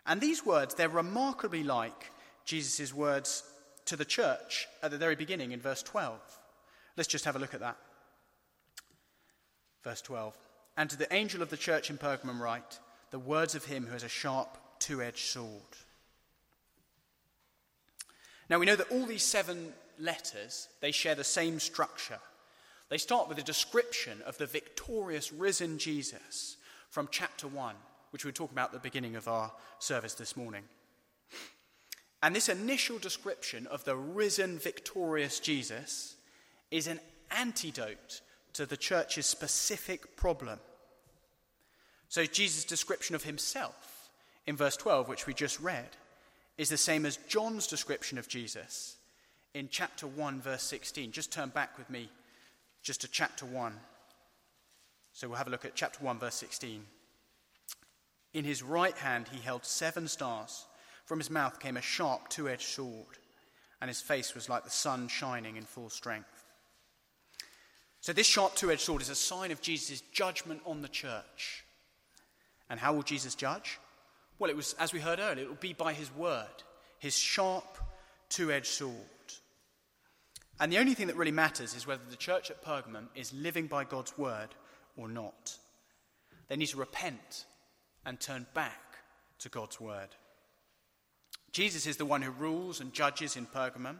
And 0.06 0.20
these 0.20 0.44
words, 0.44 0.74
they're 0.74 0.88
remarkably 0.88 1.62
like 1.62 2.10
Jesus' 2.44 2.92
words 2.92 3.44
to 3.86 3.96
the 3.96 4.04
church 4.04 4.66
at 4.82 4.90
the 4.90 4.98
very 4.98 5.14
beginning 5.14 5.52
in 5.52 5.60
verse 5.60 5.82
12. 5.82 6.18
Let's 6.96 7.08
just 7.08 7.24
have 7.24 7.36
a 7.36 7.38
look 7.38 7.54
at 7.54 7.60
that. 7.60 7.76
Verse 9.84 10.00
12. 10.02 10.34
And 10.76 10.88
to 10.90 10.96
the 10.96 11.12
angel 11.12 11.42
of 11.42 11.50
the 11.50 11.56
church 11.56 11.90
in 11.90 11.98
Pergamum 11.98 12.40
write 12.40 12.78
the 13.10 13.18
words 13.18 13.54
of 13.54 13.64
him 13.64 13.86
who 13.86 13.92
has 13.92 14.02
a 14.02 14.08
sharp 14.08 14.56
two 14.78 15.02
edged 15.02 15.26
sword. 15.26 15.62
Now 18.48 18.58
we 18.58 18.66
know 18.66 18.76
that 18.76 18.90
all 18.90 19.06
these 19.06 19.22
seven 19.22 19.72
letters, 19.98 20.68
they 20.80 20.90
share 20.90 21.14
the 21.14 21.24
same 21.24 21.60
structure. 21.60 22.18
They 22.88 22.98
start 22.98 23.28
with 23.28 23.38
a 23.38 23.42
description 23.42 24.20
of 24.26 24.36
the 24.38 24.46
victorious 24.46 25.32
risen 25.32 25.78
Jesus 25.78 26.56
from 26.88 27.08
chapter 27.10 27.46
1, 27.46 27.76
which 28.10 28.24
we 28.24 28.28
were 28.28 28.32
talking 28.32 28.56
about 28.56 28.70
at 28.70 28.72
the 28.72 28.88
beginning 28.88 29.14
of 29.14 29.28
our 29.28 29.52
service 29.78 30.14
this 30.14 30.36
morning. 30.36 30.64
And 32.22 32.34
this 32.34 32.48
initial 32.48 32.98
description 32.98 33.66
of 33.68 33.84
the 33.84 33.96
risen, 33.96 34.58
victorious 34.58 35.38
Jesus 35.38 36.16
is 36.70 36.86
an 36.86 37.00
antidote 37.30 38.20
to 38.54 38.66
the 38.66 38.76
church's 38.76 39.26
specific 39.26 40.16
problem. 40.16 40.58
So, 42.08 42.24
Jesus' 42.24 42.64
description 42.64 43.14
of 43.14 43.24
himself 43.24 44.10
in 44.46 44.56
verse 44.56 44.76
12, 44.76 45.08
which 45.08 45.26
we 45.26 45.34
just 45.34 45.60
read, 45.60 45.88
is 46.58 46.68
the 46.68 46.76
same 46.76 47.06
as 47.06 47.16
John's 47.28 47.66
description 47.66 48.18
of 48.18 48.28
Jesus 48.28 48.96
in 49.54 49.68
chapter 49.70 50.06
1, 50.06 50.40
verse 50.40 50.62
16. 50.62 51.12
Just 51.12 51.32
turn 51.32 51.50
back 51.50 51.78
with 51.78 51.88
me 51.88 52.10
just 52.82 53.02
to 53.02 53.08
chapter 53.08 53.46
1. 53.46 53.74
So, 55.12 55.28
we'll 55.28 55.38
have 55.38 55.46
a 55.46 55.50
look 55.50 55.64
at 55.64 55.74
chapter 55.74 56.04
1, 56.04 56.18
verse 56.18 56.34
16. 56.34 56.84
In 58.32 58.44
his 58.44 58.62
right 58.62 58.96
hand 58.96 59.26
he 59.32 59.40
held 59.40 59.64
seven 59.64 60.06
stars. 60.06 60.66
From 61.04 61.18
his 61.18 61.30
mouth 61.30 61.58
came 61.58 61.76
a 61.76 61.82
sharp 61.82 62.28
two 62.28 62.48
edged 62.48 62.68
sword, 62.68 63.18
and 63.80 63.88
his 63.88 64.00
face 64.00 64.34
was 64.34 64.48
like 64.48 64.64
the 64.64 64.70
sun 64.70 65.08
shining 65.08 65.56
in 65.56 65.64
full 65.64 65.90
strength. 65.90 66.39
So, 68.00 68.12
this 68.12 68.26
sharp 68.26 68.54
two 68.54 68.70
edged 68.70 68.80
sword 68.80 69.02
is 69.02 69.10
a 69.10 69.14
sign 69.14 69.50
of 69.50 69.60
Jesus' 69.60 70.02
judgment 70.12 70.62
on 70.64 70.82
the 70.82 70.88
church. 70.88 71.64
And 72.68 72.80
how 72.80 72.94
will 72.94 73.02
Jesus 73.02 73.34
judge? 73.34 73.78
Well, 74.38 74.50
it 74.50 74.56
was, 74.56 74.74
as 74.78 74.92
we 74.92 75.00
heard 75.00 75.18
earlier, 75.18 75.44
it 75.44 75.48
will 75.48 75.56
be 75.56 75.74
by 75.74 75.92
his 75.92 76.14
word, 76.14 76.46
his 76.98 77.16
sharp 77.16 77.78
two 78.30 78.50
edged 78.50 78.66
sword. 78.66 78.94
And 80.58 80.70
the 80.72 80.78
only 80.78 80.94
thing 80.94 81.08
that 81.08 81.16
really 81.16 81.30
matters 81.30 81.74
is 81.74 81.86
whether 81.86 82.02
the 82.08 82.16
church 82.16 82.50
at 82.50 82.62
Pergamum 82.62 83.08
is 83.14 83.32
living 83.32 83.66
by 83.66 83.84
God's 83.84 84.16
word 84.16 84.48
or 84.96 85.08
not. 85.08 85.56
They 86.48 86.56
need 86.56 86.66
to 86.68 86.76
repent 86.76 87.46
and 88.04 88.20
turn 88.20 88.46
back 88.54 88.98
to 89.40 89.48
God's 89.48 89.80
word. 89.80 90.08
Jesus 91.52 91.86
is 91.86 91.96
the 91.96 92.04
one 92.04 92.22
who 92.22 92.30
rules 92.30 92.80
and 92.80 92.92
judges 92.92 93.36
in 93.36 93.46
Pergamum. 93.46 93.96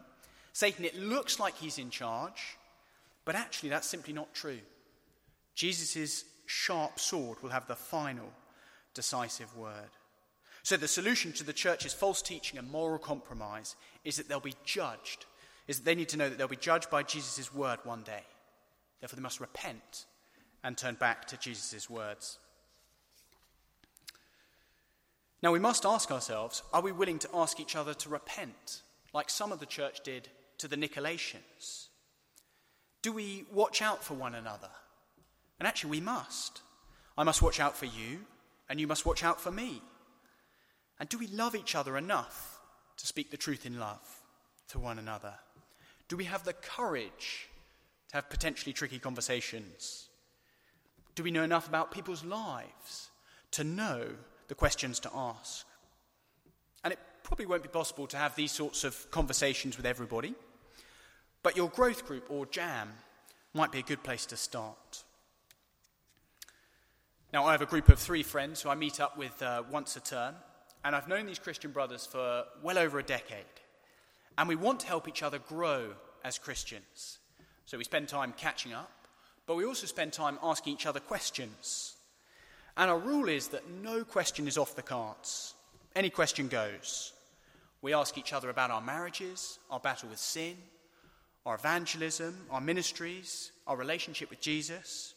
Satan, 0.52 0.84
it 0.84 0.98
looks 0.98 1.40
like 1.40 1.56
he's 1.56 1.78
in 1.78 1.90
charge, 1.90 2.58
but 3.24 3.34
actually, 3.34 3.68
that's 3.68 3.88
simply 3.88 4.12
not 4.12 4.34
true. 4.34 4.60
Jesus' 5.54 6.24
sharp 6.46 6.98
sword 6.98 7.42
will 7.42 7.50
have 7.50 7.66
the 7.66 7.76
final, 7.76 8.32
decisive 8.94 9.56
word. 9.56 9.90
So, 10.62 10.76
the 10.76 10.88
solution 10.88 11.32
to 11.34 11.44
the 11.44 11.52
church's 11.52 11.94
false 11.94 12.22
teaching 12.22 12.58
and 12.58 12.70
moral 12.70 12.98
compromise 12.98 13.76
is 14.04 14.16
that 14.16 14.28
they'll 14.28 14.40
be 14.40 14.54
judged, 14.64 15.26
is 15.68 15.78
that 15.78 15.84
they 15.84 15.94
need 15.94 16.08
to 16.10 16.16
know 16.16 16.28
that 16.28 16.38
they'll 16.38 16.48
be 16.48 16.56
judged 16.56 16.90
by 16.90 17.02
Jesus' 17.02 17.54
word 17.54 17.78
one 17.84 18.02
day. 18.02 18.24
Therefore, 19.00 19.16
they 19.16 19.22
must 19.22 19.40
repent 19.40 20.06
and 20.62 20.76
turn 20.76 20.94
back 20.94 21.26
to 21.28 21.38
Jesus' 21.38 21.88
words. 21.88 22.38
Now, 25.42 25.52
we 25.52 25.58
must 25.58 25.86
ask 25.86 26.10
ourselves 26.10 26.62
are 26.72 26.82
we 26.82 26.92
willing 26.92 27.18
to 27.20 27.28
ask 27.34 27.60
each 27.60 27.76
other 27.76 27.94
to 27.94 28.08
repent, 28.08 28.82
like 29.12 29.30
some 29.30 29.52
of 29.52 29.60
the 29.60 29.66
church 29.66 30.00
did 30.02 30.28
to 30.58 30.68
the 30.68 30.76
Nicolaitans? 30.76 31.88
Do 33.02 33.12
we 33.12 33.44
watch 33.52 33.82
out 33.82 34.04
for 34.04 34.14
one 34.14 34.34
another? 34.34 34.70
And 35.58 35.66
actually, 35.66 35.90
we 35.90 36.00
must. 36.00 36.60
I 37.16 37.24
must 37.24 37.42
watch 37.42 37.60
out 37.60 37.76
for 37.76 37.86
you, 37.86 38.20
and 38.68 38.80
you 38.80 38.86
must 38.86 39.06
watch 39.06 39.24
out 39.24 39.40
for 39.40 39.50
me. 39.50 39.82
And 40.98 41.08
do 41.08 41.18
we 41.18 41.26
love 41.28 41.54
each 41.54 41.74
other 41.74 41.96
enough 41.96 42.60
to 42.98 43.06
speak 43.06 43.30
the 43.30 43.36
truth 43.36 43.64
in 43.64 43.78
love 43.78 44.00
to 44.68 44.78
one 44.78 44.98
another? 44.98 45.34
Do 46.08 46.16
we 46.16 46.24
have 46.24 46.44
the 46.44 46.52
courage 46.52 47.48
to 48.08 48.16
have 48.16 48.28
potentially 48.28 48.72
tricky 48.72 48.98
conversations? 48.98 50.08
Do 51.14 51.22
we 51.22 51.30
know 51.30 51.42
enough 51.42 51.68
about 51.68 51.92
people's 51.92 52.24
lives 52.24 53.10
to 53.52 53.64
know 53.64 54.06
the 54.48 54.54
questions 54.54 55.00
to 55.00 55.10
ask? 55.14 55.66
And 56.84 56.92
it 56.92 56.98
probably 57.22 57.46
won't 57.46 57.62
be 57.62 57.68
possible 57.68 58.06
to 58.08 58.16
have 58.16 58.34
these 58.34 58.52
sorts 58.52 58.84
of 58.84 59.10
conversations 59.10 59.76
with 59.76 59.86
everybody. 59.86 60.34
But 61.42 61.56
your 61.56 61.68
growth 61.68 62.06
group 62.06 62.26
or 62.28 62.46
jam 62.46 62.92
might 63.54 63.72
be 63.72 63.78
a 63.78 63.82
good 63.82 64.02
place 64.02 64.26
to 64.26 64.36
start. 64.36 65.04
Now, 67.32 67.44
I 67.44 67.52
have 67.52 67.62
a 67.62 67.66
group 67.66 67.88
of 67.88 67.98
three 67.98 68.22
friends 68.22 68.60
who 68.60 68.68
I 68.70 68.74
meet 68.74 69.00
up 69.00 69.16
with 69.16 69.40
uh, 69.40 69.62
once 69.70 69.96
a 69.96 70.00
term, 70.00 70.34
and 70.84 70.96
I've 70.96 71.08
known 71.08 71.26
these 71.26 71.38
Christian 71.38 71.70
brothers 71.70 72.04
for 72.04 72.44
well 72.62 72.78
over 72.78 72.98
a 72.98 73.04
decade. 73.04 73.44
And 74.36 74.48
we 74.48 74.56
want 74.56 74.80
to 74.80 74.86
help 74.86 75.08
each 75.08 75.22
other 75.22 75.38
grow 75.38 75.90
as 76.24 76.38
Christians. 76.38 77.18
So 77.66 77.78
we 77.78 77.84
spend 77.84 78.08
time 78.08 78.34
catching 78.36 78.72
up, 78.72 78.90
but 79.46 79.56
we 79.56 79.64
also 79.64 79.86
spend 79.86 80.12
time 80.12 80.38
asking 80.42 80.74
each 80.74 80.86
other 80.86 81.00
questions. 81.00 81.94
And 82.76 82.90
our 82.90 82.98
rule 82.98 83.28
is 83.28 83.48
that 83.48 83.70
no 83.70 84.04
question 84.04 84.48
is 84.48 84.58
off 84.58 84.74
the 84.74 84.82
cards, 84.82 85.54
any 85.94 86.10
question 86.10 86.48
goes. 86.48 87.12
We 87.82 87.94
ask 87.94 88.18
each 88.18 88.32
other 88.32 88.50
about 88.50 88.70
our 88.70 88.82
marriages, 88.82 89.58
our 89.70 89.80
battle 89.80 90.08
with 90.08 90.18
sin, 90.18 90.56
our 91.46 91.54
evangelism, 91.54 92.46
our 92.50 92.60
ministries, 92.60 93.52
our 93.66 93.76
relationship 93.76 94.30
with 94.30 94.40
Jesus. 94.40 95.14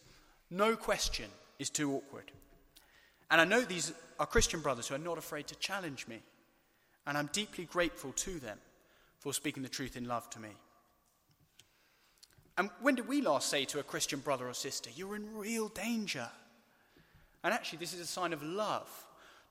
No 0.49 0.75
question 0.75 1.29
is 1.59 1.69
too 1.69 1.93
awkward. 1.93 2.31
And 3.29 3.41
I 3.41 3.45
know 3.45 3.61
these 3.61 3.93
are 4.19 4.25
Christian 4.25 4.61
brothers 4.61 4.87
who 4.87 4.95
are 4.95 4.99
not 4.99 5.17
afraid 5.17 5.47
to 5.47 5.55
challenge 5.55 6.07
me. 6.07 6.21
And 7.05 7.17
I'm 7.17 7.29
deeply 7.33 7.65
grateful 7.65 8.13
to 8.13 8.39
them 8.39 8.57
for 9.19 9.33
speaking 9.33 9.63
the 9.63 9.69
truth 9.69 9.97
in 9.97 10.07
love 10.07 10.29
to 10.31 10.39
me. 10.39 10.49
And 12.57 12.69
when 12.81 12.95
did 12.95 13.07
we 13.07 13.21
last 13.21 13.49
say 13.49 13.65
to 13.65 13.79
a 13.79 13.83
Christian 13.83 14.19
brother 14.19 14.47
or 14.47 14.53
sister, 14.53 14.89
You're 14.95 15.15
in 15.15 15.35
real 15.35 15.69
danger? 15.69 16.29
And 17.43 17.53
actually, 17.53 17.79
this 17.79 17.93
is 17.93 17.99
a 17.99 18.05
sign 18.05 18.31
of 18.31 18.43
love 18.43 18.89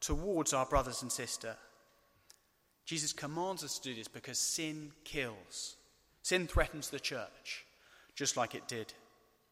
towards 0.01 0.53
our 0.53 0.67
brothers 0.67 1.03
and 1.03 1.11
sister. 1.11 1.57
Jesus 2.85 3.13
commands 3.13 3.63
us 3.63 3.79
to 3.79 3.91
do 3.91 3.95
this 3.95 4.09
because 4.09 4.39
sin 4.39 4.93
kills. 5.05 5.77
Sin 6.23 6.47
threatens 6.47 6.89
the 6.89 7.01
church, 7.01 7.65
just 8.15 8.37
like 8.37 8.55
it 8.55 8.69
did 8.69 8.95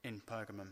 in 0.05 0.23
Pergamum. 0.27 0.69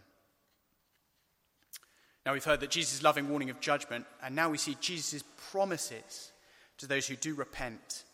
Now 2.24 2.32
we've 2.32 2.44
heard 2.44 2.60
that 2.60 2.70
Jesus' 2.70 3.02
loving 3.02 3.28
warning 3.28 3.50
of 3.50 3.60
judgment, 3.60 4.06
and 4.22 4.36
now 4.36 4.48
we 4.48 4.58
see 4.58 4.76
Jesus' 4.80 5.24
promises 5.50 6.30
to 6.78 6.86
those 6.86 7.06
who 7.06 7.16
do 7.16 7.34
repent 7.34 8.04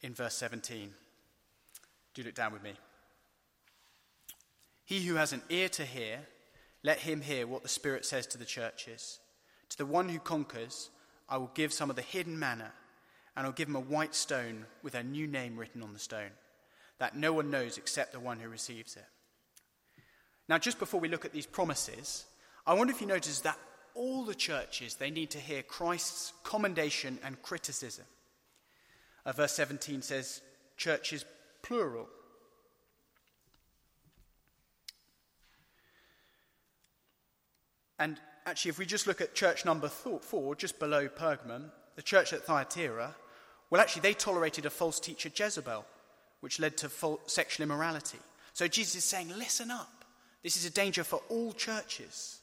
in 0.00 0.14
verse 0.14 0.34
17. 0.34 0.92
Do 2.14 2.22
look 2.22 2.34
down 2.34 2.52
with 2.52 2.62
me. 2.62 2.74
He 4.84 5.06
who 5.06 5.14
has 5.14 5.32
an 5.32 5.42
ear 5.48 5.68
to 5.70 5.84
hear, 5.84 6.20
let 6.82 6.98
him 6.98 7.20
hear 7.20 7.46
what 7.46 7.62
the 7.62 7.68
Spirit 7.68 8.04
says 8.04 8.26
to 8.28 8.38
the 8.38 8.44
churches. 8.44 9.20
To 9.70 9.78
the 9.78 9.86
one 9.86 10.08
who 10.08 10.18
conquers, 10.18 10.90
I 11.28 11.36
will 11.36 11.50
give 11.54 11.72
some 11.72 11.88
of 11.88 11.96
the 11.96 12.02
hidden 12.02 12.38
manna, 12.38 12.72
and 13.36 13.46
I'll 13.46 13.52
give 13.52 13.68
him 13.68 13.76
a 13.76 13.80
white 13.80 14.14
stone 14.14 14.66
with 14.82 14.94
a 14.94 15.04
new 15.04 15.26
name 15.26 15.56
written 15.56 15.82
on 15.82 15.92
the 15.92 15.98
stone 15.98 16.32
that 17.02 17.16
no 17.16 17.32
one 17.32 17.50
knows 17.50 17.78
except 17.78 18.12
the 18.12 18.20
one 18.20 18.38
who 18.38 18.48
receives 18.48 18.94
it. 18.94 19.04
Now, 20.48 20.56
just 20.56 20.78
before 20.78 21.00
we 21.00 21.08
look 21.08 21.24
at 21.24 21.32
these 21.32 21.46
promises, 21.46 22.26
I 22.64 22.74
wonder 22.74 22.92
if 22.92 23.00
you 23.00 23.08
notice 23.08 23.40
that 23.40 23.58
all 23.96 24.24
the 24.24 24.36
churches, 24.36 24.94
they 24.94 25.10
need 25.10 25.30
to 25.30 25.38
hear 25.38 25.64
Christ's 25.64 26.32
commendation 26.44 27.18
and 27.24 27.42
criticism. 27.42 28.04
Uh, 29.26 29.32
verse 29.32 29.50
17 29.54 30.00
says, 30.00 30.42
churches 30.76 31.24
plural. 31.64 32.08
And 37.98 38.16
actually, 38.46 38.68
if 38.68 38.78
we 38.78 38.86
just 38.86 39.08
look 39.08 39.20
at 39.20 39.34
church 39.34 39.64
number 39.64 39.88
four, 39.88 40.54
just 40.54 40.78
below 40.78 41.08
Pergamum, 41.08 41.72
the 41.96 42.02
church 42.02 42.32
at 42.32 42.44
Thyatira, 42.44 43.16
well, 43.70 43.80
actually, 43.80 44.02
they 44.02 44.14
tolerated 44.14 44.66
a 44.66 44.70
false 44.70 45.00
teacher, 45.00 45.30
Jezebel, 45.34 45.84
which 46.42 46.58
led 46.58 46.76
to 46.76 46.90
sexual 47.26 47.64
immorality. 47.64 48.18
So 48.52 48.68
Jesus 48.68 48.96
is 48.96 49.04
saying, 49.04 49.30
listen 49.38 49.70
up. 49.70 50.04
This 50.42 50.56
is 50.56 50.66
a 50.66 50.70
danger 50.70 51.04
for 51.04 51.22
all 51.28 51.52
churches. 51.52 52.40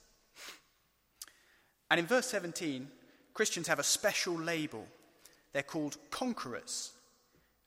And 1.92 2.00
in 2.00 2.06
verse 2.06 2.28
17, 2.28 2.88
Christians 3.34 3.68
have 3.68 3.80
a 3.80 3.84
special 3.84 4.34
label. 4.40 4.88
They're 5.52 5.64
called 5.64 5.98
conquerors. 6.12 6.94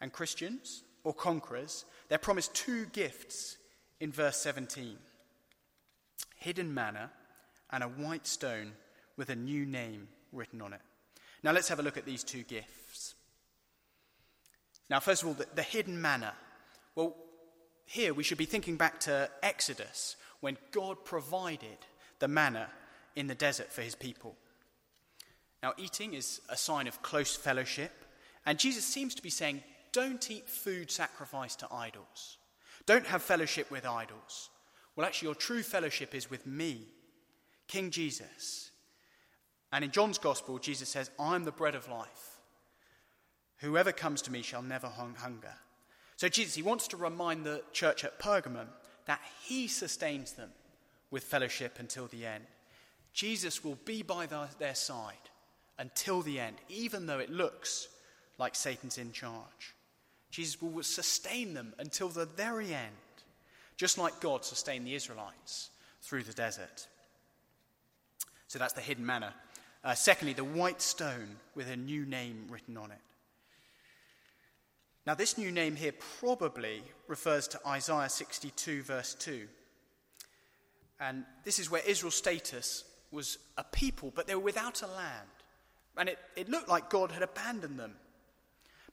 And 0.01 0.11
Christians, 0.11 0.83
or 1.05 1.13
conquerors, 1.13 1.85
they're 2.09 2.19
promised 2.19 2.55
two 2.55 2.87
gifts 2.87 3.59
in 4.01 4.11
verse 4.11 4.37
17 4.39 4.97
hidden 6.37 6.75
manna 6.75 7.09
and 7.71 7.85
a 7.85 7.87
white 7.87 8.27
stone 8.27 8.73
with 9.17 9.29
a 9.29 9.37
new 9.37 9.65
name 9.65 10.09
written 10.33 10.61
on 10.61 10.73
it. 10.73 10.81
Now 11.45 11.53
let's 11.53 11.69
have 11.69 11.79
a 11.79 11.83
look 11.83 11.97
at 11.97 12.05
these 12.05 12.25
two 12.25 12.43
gifts. 12.43 13.15
Now, 14.93 15.01
first 15.01 15.23
of 15.23 15.29
all, 15.29 15.35
the, 15.35 15.47
the 15.55 15.63
hidden 15.63 16.03
manna. 16.03 16.35
Well, 16.95 17.17
here 17.87 18.13
we 18.13 18.23
should 18.23 18.37
be 18.37 18.45
thinking 18.45 18.77
back 18.77 19.01
to 19.01 19.31
Exodus 19.43 20.17
when 20.41 20.59
God 20.71 21.03
provided 21.03 21.79
the 22.19 22.29
manna 22.29 22.69
in 23.17 23.27
the 23.27 23.35
desert 23.35 23.73
for 23.73 23.81
his 23.81 23.95
people. 23.95 24.37
Now, 25.63 25.73
eating 25.79 26.13
is 26.13 26.43
a 26.51 26.59
sign 26.59 26.87
of 26.89 27.01
close 27.01 27.35
fellowship, 27.35 28.05
and 28.45 28.59
Jesus 28.59 28.85
seems 28.85 29.15
to 29.15 29.23
be 29.23 29.31
saying, 29.31 29.63
don't 29.93 30.31
eat 30.31 30.47
food 30.47 30.91
sacrificed 30.91 31.61
to 31.61 31.73
idols. 31.73 32.37
Don't 32.85 33.07
have 33.07 33.23
fellowship 33.23 33.71
with 33.71 33.87
idols. 33.87 34.51
Well, 34.95 35.07
actually, 35.07 35.29
your 35.29 35.37
true 35.37 35.63
fellowship 35.63 36.15
is 36.15 36.29
with 36.29 36.47
me, 36.47 36.87
King 37.67 37.91
Jesus. 37.91 38.73
And 39.73 39.87
in 39.87 39.91
John's 39.91 40.19
Gospel, 40.19 40.59
Jesus 40.59 40.91
says, 40.91 41.11
I 41.19 41.35
am 41.35 41.45
the 41.45 41.51
bread 41.51 41.77
of 41.77 41.89
life. 41.89 42.32
Whoever 43.63 43.93
comes 43.93 44.23
to 44.23 44.33
me 44.33 44.43
shall 44.43 44.63
never 44.63 44.89
hunger. 44.89 45.55
So, 46.17 46.29
Jesus, 46.29 46.55
he 46.55 46.63
wants 46.63 46.89
to 46.89 46.97
remind 46.97 47.45
the 47.45 47.63
church 47.73 48.05
at 48.05 48.19
Pergamum 48.19 48.67
that 49.07 49.21
he 49.45 49.69
sustains 49.69 50.33
them 50.33 50.51
with 51.13 51.25
fellowship 51.25 51.77
until 51.79 52.07
the 52.09 52.27
end. 52.27 52.45
Jesus 53.13 53.65
will 53.65 53.79
be 53.85 54.03
by 54.03 54.27
their 54.59 54.75
side 54.75 55.15
until 55.79 56.23
the 56.23 56.41
end, 56.41 56.57
even 56.69 57.07
though 57.07 57.21
it 57.21 57.31
looks 57.31 57.89
like 58.37 58.57
Satan's 58.57 58.99
in 58.99 59.13
charge. 59.13 59.75
Jesus 60.31 60.61
will 60.61 60.83
sustain 60.83 61.55
them 61.55 61.73
until 61.79 62.09
the 62.09 62.27
very 62.27 62.75
end, 62.75 62.93
just 63.77 63.97
like 63.97 64.21
God 64.21 64.45
sustained 64.45 64.87
the 64.87 64.95
Israelites 64.95 65.71
through 66.01 66.25
the 66.25 66.33
desert. 66.33 66.89
So 68.49 68.59
that's 68.59 68.73
the 68.73 68.81
hidden 68.81 69.07
manna. 69.07 69.35
Uh, 69.85 69.95
secondly, 69.95 70.33
the 70.33 70.45
white 70.45 70.83
stone 70.83 71.37
with 71.55 71.69
a 71.69 71.77
new 71.77 72.05
name 72.05 72.47
written 72.51 72.77
on 72.77 72.91
it. 72.91 72.99
Now, 75.07 75.15
this 75.15 75.37
new 75.37 75.51
name 75.51 75.75
here 75.75 75.93
probably 76.21 76.83
refers 77.09 77.49
to 77.49 77.67
Isaiah 77.67 78.09
62, 78.09 78.83
verse 78.83 79.15
2. 79.15 79.49
And 81.01 81.25
this 81.45 81.59
is 81.59 81.71
where 81.71 81.83
Israel's 81.85 82.15
status 82.15 82.85
was 83.11 83.39
a 83.59 83.65
people, 83.65 84.13
but 84.15 84.29
they 84.29 84.37
were 84.37 84.41
without 84.41 84.83
a 84.83 84.87
land. 84.87 85.29
And 85.97 86.09
it, 86.09 86.19
it 86.37 86.49
looked 86.49 86.69
like 86.69 86.89
God 86.89 87.11
had 87.11 87.23
abandoned 87.23 87.79
them. 87.79 87.95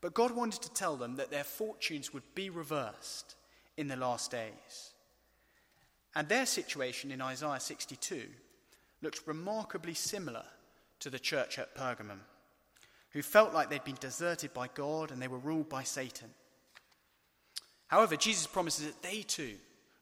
But 0.02 0.16
God 0.16 0.32
wanted 0.32 0.64
to 0.64 0.74
tell 0.74 0.96
them 0.96 1.18
that 1.18 1.30
their 1.30 1.44
fortunes 1.44 2.12
would 2.14 2.34
be 2.34 2.50
reversed 2.50 3.36
in 3.78 3.88
the 3.88 3.96
last 3.96 4.32
days. 4.32 4.94
And 6.16 6.28
their 6.28 6.48
situation 6.48 7.12
in 7.12 7.22
Isaiah 7.22 7.60
62 7.60 8.24
looks 9.02 9.28
remarkably 9.28 9.94
similar 9.94 10.46
to 11.02 11.10
the 11.10 11.20
church 11.20 11.60
at 11.60 11.76
Pergamum 11.76 12.20
who 13.12 13.22
felt 13.22 13.54
like 13.54 13.70
they'd 13.70 13.84
been 13.84 13.98
deserted 14.00 14.54
by 14.54 14.68
God 14.74 15.12
and 15.12 15.22
they 15.22 15.28
were 15.28 15.38
ruled 15.38 15.70
by 15.70 15.84
Satan. 15.84 16.30
However, 17.88 18.16
Jesus 18.16 18.46
promises 18.46 18.86
that 18.86 19.02
they 19.02 19.24
too, 19.24 19.56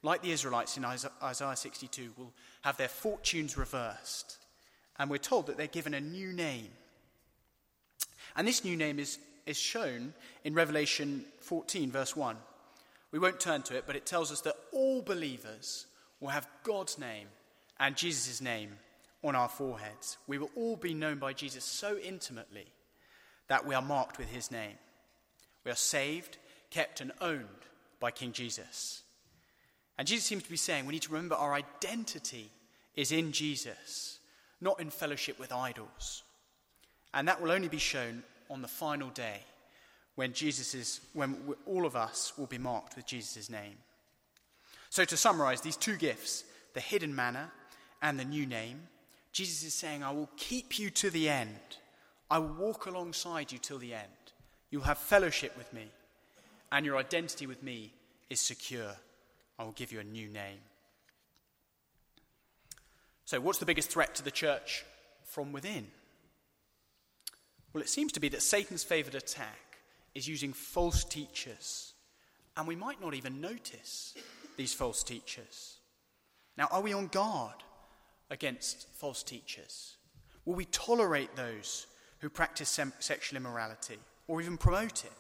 like 0.04 0.22
the 0.22 0.32
Israelites 0.32 0.78
in 0.78 0.86
Isaiah 0.86 1.56
62, 1.56 2.12
will 2.18 2.34
have 2.62 2.78
their 2.78 2.90
fortunes 2.90 3.58
reversed. 3.58 4.38
And 5.00 5.10
we're 5.10 5.18
told 5.18 5.48
that 5.48 5.58
they're 5.58 5.68
given 5.68 5.94
a 5.94 6.02
new 6.02 6.34
name. 6.34 6.70
And 8.36 8.48
this 8.48 8.66
new 8.66 8.76
name 8.76 9.00
is, 9.00 9.20
is 9.46 9.58
shown 9.58 10.14
in 10.44 10.54
Revelation 10.54 11.24
14, 11.40 11.92
verse 11.92 12.16
1. 12.16 12.36
We 13.12 13.20
won't 13.20 13.40
turn 13.40 13.62
to 13.64 13.78
it, 13.78 13.86
but 13.88 13.96
it 13.96 14.06
tells 14.06 14.32
us 14.32 14.42
that 14.42 14.58
all 14.74 15.02
believers 15.02 15.88
will 16.20 16.30
have 16.30 16.48
God's 16.64 17.00
name 17.00 17.28
and 17.80 17.96
Jesus' 17.96 18.42
name 18.42 18.72
on 19.24 19.36
our 19.36 19.48
foreheads. 19.48 20.18
We 20.28 20.38
will 20.38 20.52
all 20.56 20.76
be 20.76 20.94
known 20.94 21.20
by 21.20 21.32
Jesus 21.34 21.64
so 21.64 21.98
intimately 21.98 22.66
that 23.48 23.66
we 23.66 23.76
are 23.76 23.82
marked 23.82 24.18
with 24.18 24.30
his 24.30 24.52
name. 24.52 24.78
We 25.64 25.72
are 25.72 25.76
saved, 25.76 26.38
kept, 26.70 27.02
and 27.02 27.12
owned 27.22 27.46
by 28.00 28.12
King 28.12 28.32
Jesus. 28.32 29.04
And 29.98 30.08
Jesus 30.08 30.26
seems 30.26 30.44
to 30.44 30.50
be 30.50 30.58
saying 30.58 30.86
we 30.86 30.94
need 30.94 31.02
to 31.04 31.12
remember 31.12 31.36
our 31.36 31.54
identity 31.54 32.52
is 32.96 33.12
in 33.12 33.32
Jesus, 33.32 34.20
not 34.62 34.80
in 34.80 34.90
fellowship 34.90 35.40
with 35.40 35.52
idols. 35.52 36.24
And 37.14 37.28
that 37.28 37.42
will 37.42 37.52
only 37.52 37.68
be 37.68 37.78
shown 37.78 38.24
on 38.50 38.62
the 38.62 38.68
final 38.68 39.10
day 39.10 39.42
when 40.16 40.34
Jesus 40.34 40.74
is 40.74 41.02
when 41.14 41.38
all 41.66 41.86
of 41.86 41.96
us 41.96 42.34
will 42.38 42.48
be 42.48 42.58
marked 42.58 42.96
with 42.96 43.06
Jesus' 43.06 43.50
name. 43.50 43.78
So 44.90 45.06
to 45.06 45.18
summarize 45.18 45.62
these 45.62 45.78
two 45.78 45.96
gifts, 45.96 46.44
the 46.74 46.80
hidden 46.80 47.16
manna 47.16 47.52
and 48.02 48.20
the 48.20 48.26
new 48.26 48.46
name, 48.46 48.82
Jesus 49.32 49.64
is 49.64 49.74
saying, 49.74 50.04
I 50.04 50.12
will 50.12 50.30
keep 50.38 50.80
you 50.80 50.90
to 50.92 51.10
the 51.10 51.30
end. 51.30 51.60
I 52.30 52.40
will 52.40 52.54
walk 52.54 52.86
alongside 52.86 53.52
you 53.52 53.58
till 53.58 53.80
the 53.80 53.94
end. 53.94 54.06
You'll 54.70 54.84
have 54.84 54.98
fellowship 54.98 55.58
with 55.58 55.72
me, 55.74 55.88
and 56.72 56.86
your 56.86 56.98
identity 56.98 57.48
with 57.48 57.64
me 57.64 57.94
is 58.30 58.42
secure. 58.42 58.96
I 59.58 59.64
will 59.64 59.72
give 59.72 59.92
you 59.92 60.00
a 60.00 60.04
new 60.04 60.28
name. 60.28 60.60
So, 63.26 63.40
what's 63.40 63.60
the 63.60 63.66
biggest 63.66 63.90
threat 63.90 64.16
to 64.16 64.24
the 64.24 64.32
church 64.32 64.86
from 65.24 65.52
within? 65.52 65.88
Well, 67.74 67.82
it 67.82 67.90
seems 67.90 68.12
to 68.14 68.20
be 68.20 68.30
that 68.30 68.42
Satan's 68.42 68.84
favored 68.84 69.16
attack 69.16 69.80
is 70.16 70.28
using 70.28 70.54
false 70.54 71.04
teachers, 71.04 71.94
and 72.56 72.68
we 72.68 72.76
might 72.76 73.02
not 73.02 73.14
even 73.14 73.40
notice 73.40 74.16
these 74.58 74.74
false 74.74 75.04
teachers. 75.04 75.78
Now, 76.58 76.68
are 76.72 76.82
we 76.82 76.94
on 76.94 77.08
guard 77.08 77.64
against 78.30 78.90
false 78.96 79.24
teachers? 79.24 79.96
Will 80.46 80.56
we 80.56 80.66
tolerate 80.66 81.36
those 81.36 81.86
who 82.20 82.30
practice 82.30 82.70
sem- 82.70 82.94
sexual 83.00 83.38
immorality 83.38 83.98
or 84.28 84.42
even 84.42 84.58
promote 84.58 85.06
it? 85.06 85.12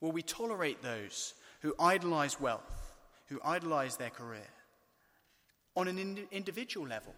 Will 0.00 0.12
we 0.12 0.22
tolerate 0.22 0.82
those 0.82 1.34
who 1.60 1.74
idolize 1.78 2.40
wealth, 2.40 2.94
who 3.28 3.40
idolize 3.44 3.96
their 3.96 4.10
career? 4.10 4.48
On 5.76 5.88
an 5.88 5.98
ind- 5.98 6.26
individual 6.30 6.86
level, 6.86 7.14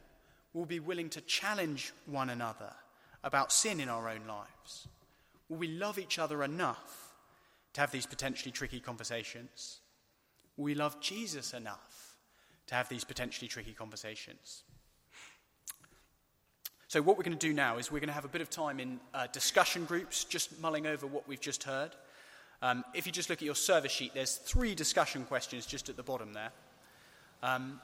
will 0.52 0.62
we 0.62 0.76
be 0.76 0.80
willing 0.80 1.08
to 1.10 1.20
challenge 1.22 1.92
one 2.06 2.30
another 2.30 2.72
about 3.22 3.52
sin 3.52 3.80
in 3.80 3.88
our 3.88 4.08
own 4.08 4.26
lives? 4.26 4.88
Will 5.48 5.58
we 5.58 5.68
love 5.68 5.98
each 5.98 6.18
other 6.18 6.42
enough 6.42 7.14
to 7.74 7.80
have 7.80 7.92
these 7.92 8.06
potentially 8.06 8.50
tricky 8.50 8.80
conversations? 8.80 9.80
Will 10.56 10.64
we 10.64 10.74
love 10.74 11.00
Jesus 11.00 11.54
enough 11.54 12.16
to 12.66 12.74
have 12.74 12.88
these 12.88 13.04
potentially 13.04 13.48
tricky 13.48 13.72
conversations? 13.72 14.64
So, 16.92 17.00
what 17.00 17.16
we're 17.16 17.24
going 17.24 17.38
to 17.38 17.46
do 17.48 17.54
now 17.54 17.78
is 17.78 17.90
we're 17.90 18.00
going 18.00 18.08
to 18.08 18.14
have 18.14 18.26
a 18.26 18.28
bit 18.28 18.42
of 18.42 18.50
time 18.50 18.78
in 18.78 19.00
uh, 19.14 19.26
discussion 19.32 19.86
groups, 19.86 20.24
just 20.24 20.60
mulling 20.60 20.86
over 20.86 21.06
what 21.06 21.26
we've 21.26 21.40
just 21.40 21.64
heard. 21.64 21.92
Um, 22.60 22.84
if 22.92 23.06
you 23.06 23.12
just 23.12 23.30
look 23.30 23.38
at 23.38 23.46
your 23.46 23.54
service 23.54 23.90
sheet, 23.90 24.12
there's 24.12 24.36
three 24.36 24.74
discussion 24.74 25.24
questions 25.24 25.64
just 25.64 25.88
at 25.88 25.96
the 25.96 26.02
bottom 26.02 26.34
there. 26.34 26.50
Um, 27.42 27.80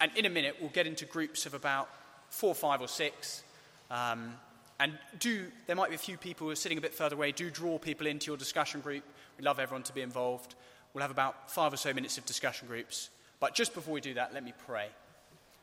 and 0.00 0.10
in 0.16 0.26
a 0.26 0.28
minute, 0.28 0.56
we'll 0.60 0.70
get 0.70 0.88
into 0.88 1.04
groups 1.04 1.46
of 1.46 1.54
about 1.54 1.88
four, 2.30 2.52
five, 2.52 2.80
or 2.80 2.88
six. 2.88 3.44
Um, 3.92 4.34
and 4.80 4.98
do, 5.20 5.44
there 5.68 5.76
might 5.76 5.90
be 5.90 5.94
a 5.94 5.98
few 5.98 6.16
people 6.16 6.48
who 6.48 6.50
are 6.50 6.56
sitting 6.56 6.78
a 6.78 6.80
bit 6.80 6.92
further 6.92 7.14
away. 7.14 7.30
Do 7.30 7.50
draw 7.50 7.78
people 7.78 8.08
into 8.08 8.26
your 8.26 8.36
discussion 8.36 8.80
group. 8.80 9.04
We'd 9.36 9.44
love 9.44 9.60
everyone 9.60 9.84
to 9.84 9.92
be 9.92 10.00
involved. 10.02 10.56
We'll 10.94 11.02
have 11.02 11.12
about 11.12 11.48
five 11.48 11.72
or 11.72 11.76
so 11.76 11.94
minutes 11.94 12.18
of 12.18 12.26
discussion 12.26 12.66
groups. 12.66 13.10
But 13.38 13.54
just 13.54 13.72
before 13.72 13.94
we 13.94 14.00
do 14.00 14.14
that, 14.14 14.34
let 14.34 14.42
me 14.42 14.52
pray. 14.66 14.88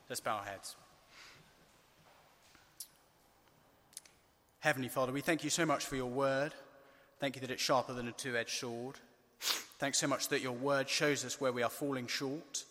Let's 0.07 0.21
bow 0.21 0.37
our 0.37 0.45
heads. 0.45 0.77
Heavenly 4.65 4.89
Father, 4.89 5.11
we 5.11 5.21
thank 5.21 5.43
you 5.43 5.51
so 5.51 5.63
much 5.63 5.85
for 5.85 5.95
your 5.95 6.09
word. 6.09 6.51
Thank 7.19 7.35
you 7.35 7.41
that 7.41 7.51
it's 7.51 7.61
sharper 7.61 7.93
than 7.93 8.07
a 8.07 8.11
two 8.11 8.35
edged 8.35 8.57
sword. 8.57 8.95
Thanks 9.77 9.99
so 9.99 10.07
much 10.07 10.29
that 10.29 10.41
your 10.41 10.53
word 10.53 10.89
shows 10.89 11.23
us 11.23 11.39
where 11.39 11.51
we 11.51 11.61
are 11.61 11.69
falling 11.69 12.07
short, 12.07 12.63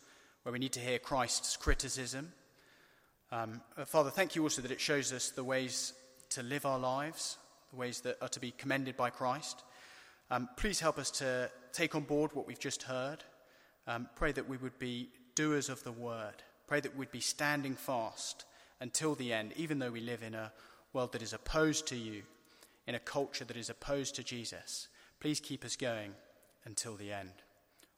where 0.42 0.52
we 0.52 0.59
need 0.59 0.72
to 0.72 0.80
hear 0.80 0.98
Christ's 0.98 1.57
criticism. 1.57 2.33
Um, 3.30 3.61
uh, 3.78 3.85
Father, 3.85 4.11
thank 4.11 4.35
you 4.35 4.42
also 4.42 4.61
that 4.62 4.72
it 4.72 4.80
shows 4.80 5.12
us 5.12 5.30
the 5.30 5.44
ways 5.44 5.92
to 6.30 6.42
live 6.42 6.66
our 6.66 6.80
lives, 6.80 7.38
the 7.70 7.76
ways 7.76 8.00
that 8.00 8.16
are 8.20 8.26
to 8.26 8.40
be 8.40 8.50
commended 8.59 8.96
by 8.96 9.11
Christ. 9.11 9.62
Um, 10.33 10.48
please 10.57 10.80
help 10.80 10.98
us 10.98 11.12
to 11.12 11.48
take 11.72 11.94
on 11.94 12.02
board 12.02 12.33
what 12.35 12.48
we've 12.48 12.59
just 12.59 12.83
heard. 12.83 13.18
Um, 13.87 14.09
pray 14.16 14.33
that 14.33 14.48
we 14.48 14.57
would 14.57 14.80
be 14.80 15.11
doers 15.37 15.68
of 15.68 15.85
the 15.85 15.92
word. 15.92 16.42
Pray 16.66 16.80
that 16.80 16.96
we'd 16.96 17.12
be 17.12 17.20
standing 17.20 17.76
fast 17.76 18.46
until 18.80 19.14
the 19.14 19.33
end, 19.33 19.52
even 19.54 19.78
though 19.78 19.92
we 19.92 20.00
live 20.00 20.24
in 20.24 20.35
a 20.35 20.50
world 20.94 21.12
that 21.12 21.22
is 21.22 21.33
opposed 21.33 21.87
to 21.88 21.96
you, 21.96 22.22
in 22.87 22.94
a 22.94 23.00
culture 23.00 23.44
that 23.44 23.57
is 23.57 23.70
opposed 23.70 24.14
to 24.14 24.22
Jesus. 24.22 24.88
Please 25.20 25.40
keep 25.40 25.64
us 25.64 25.76
going 25.76 26.12
until 26.64 26.96
the 26.96 27.12
end. 27.12 27.33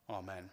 Amen. 0.08 0.50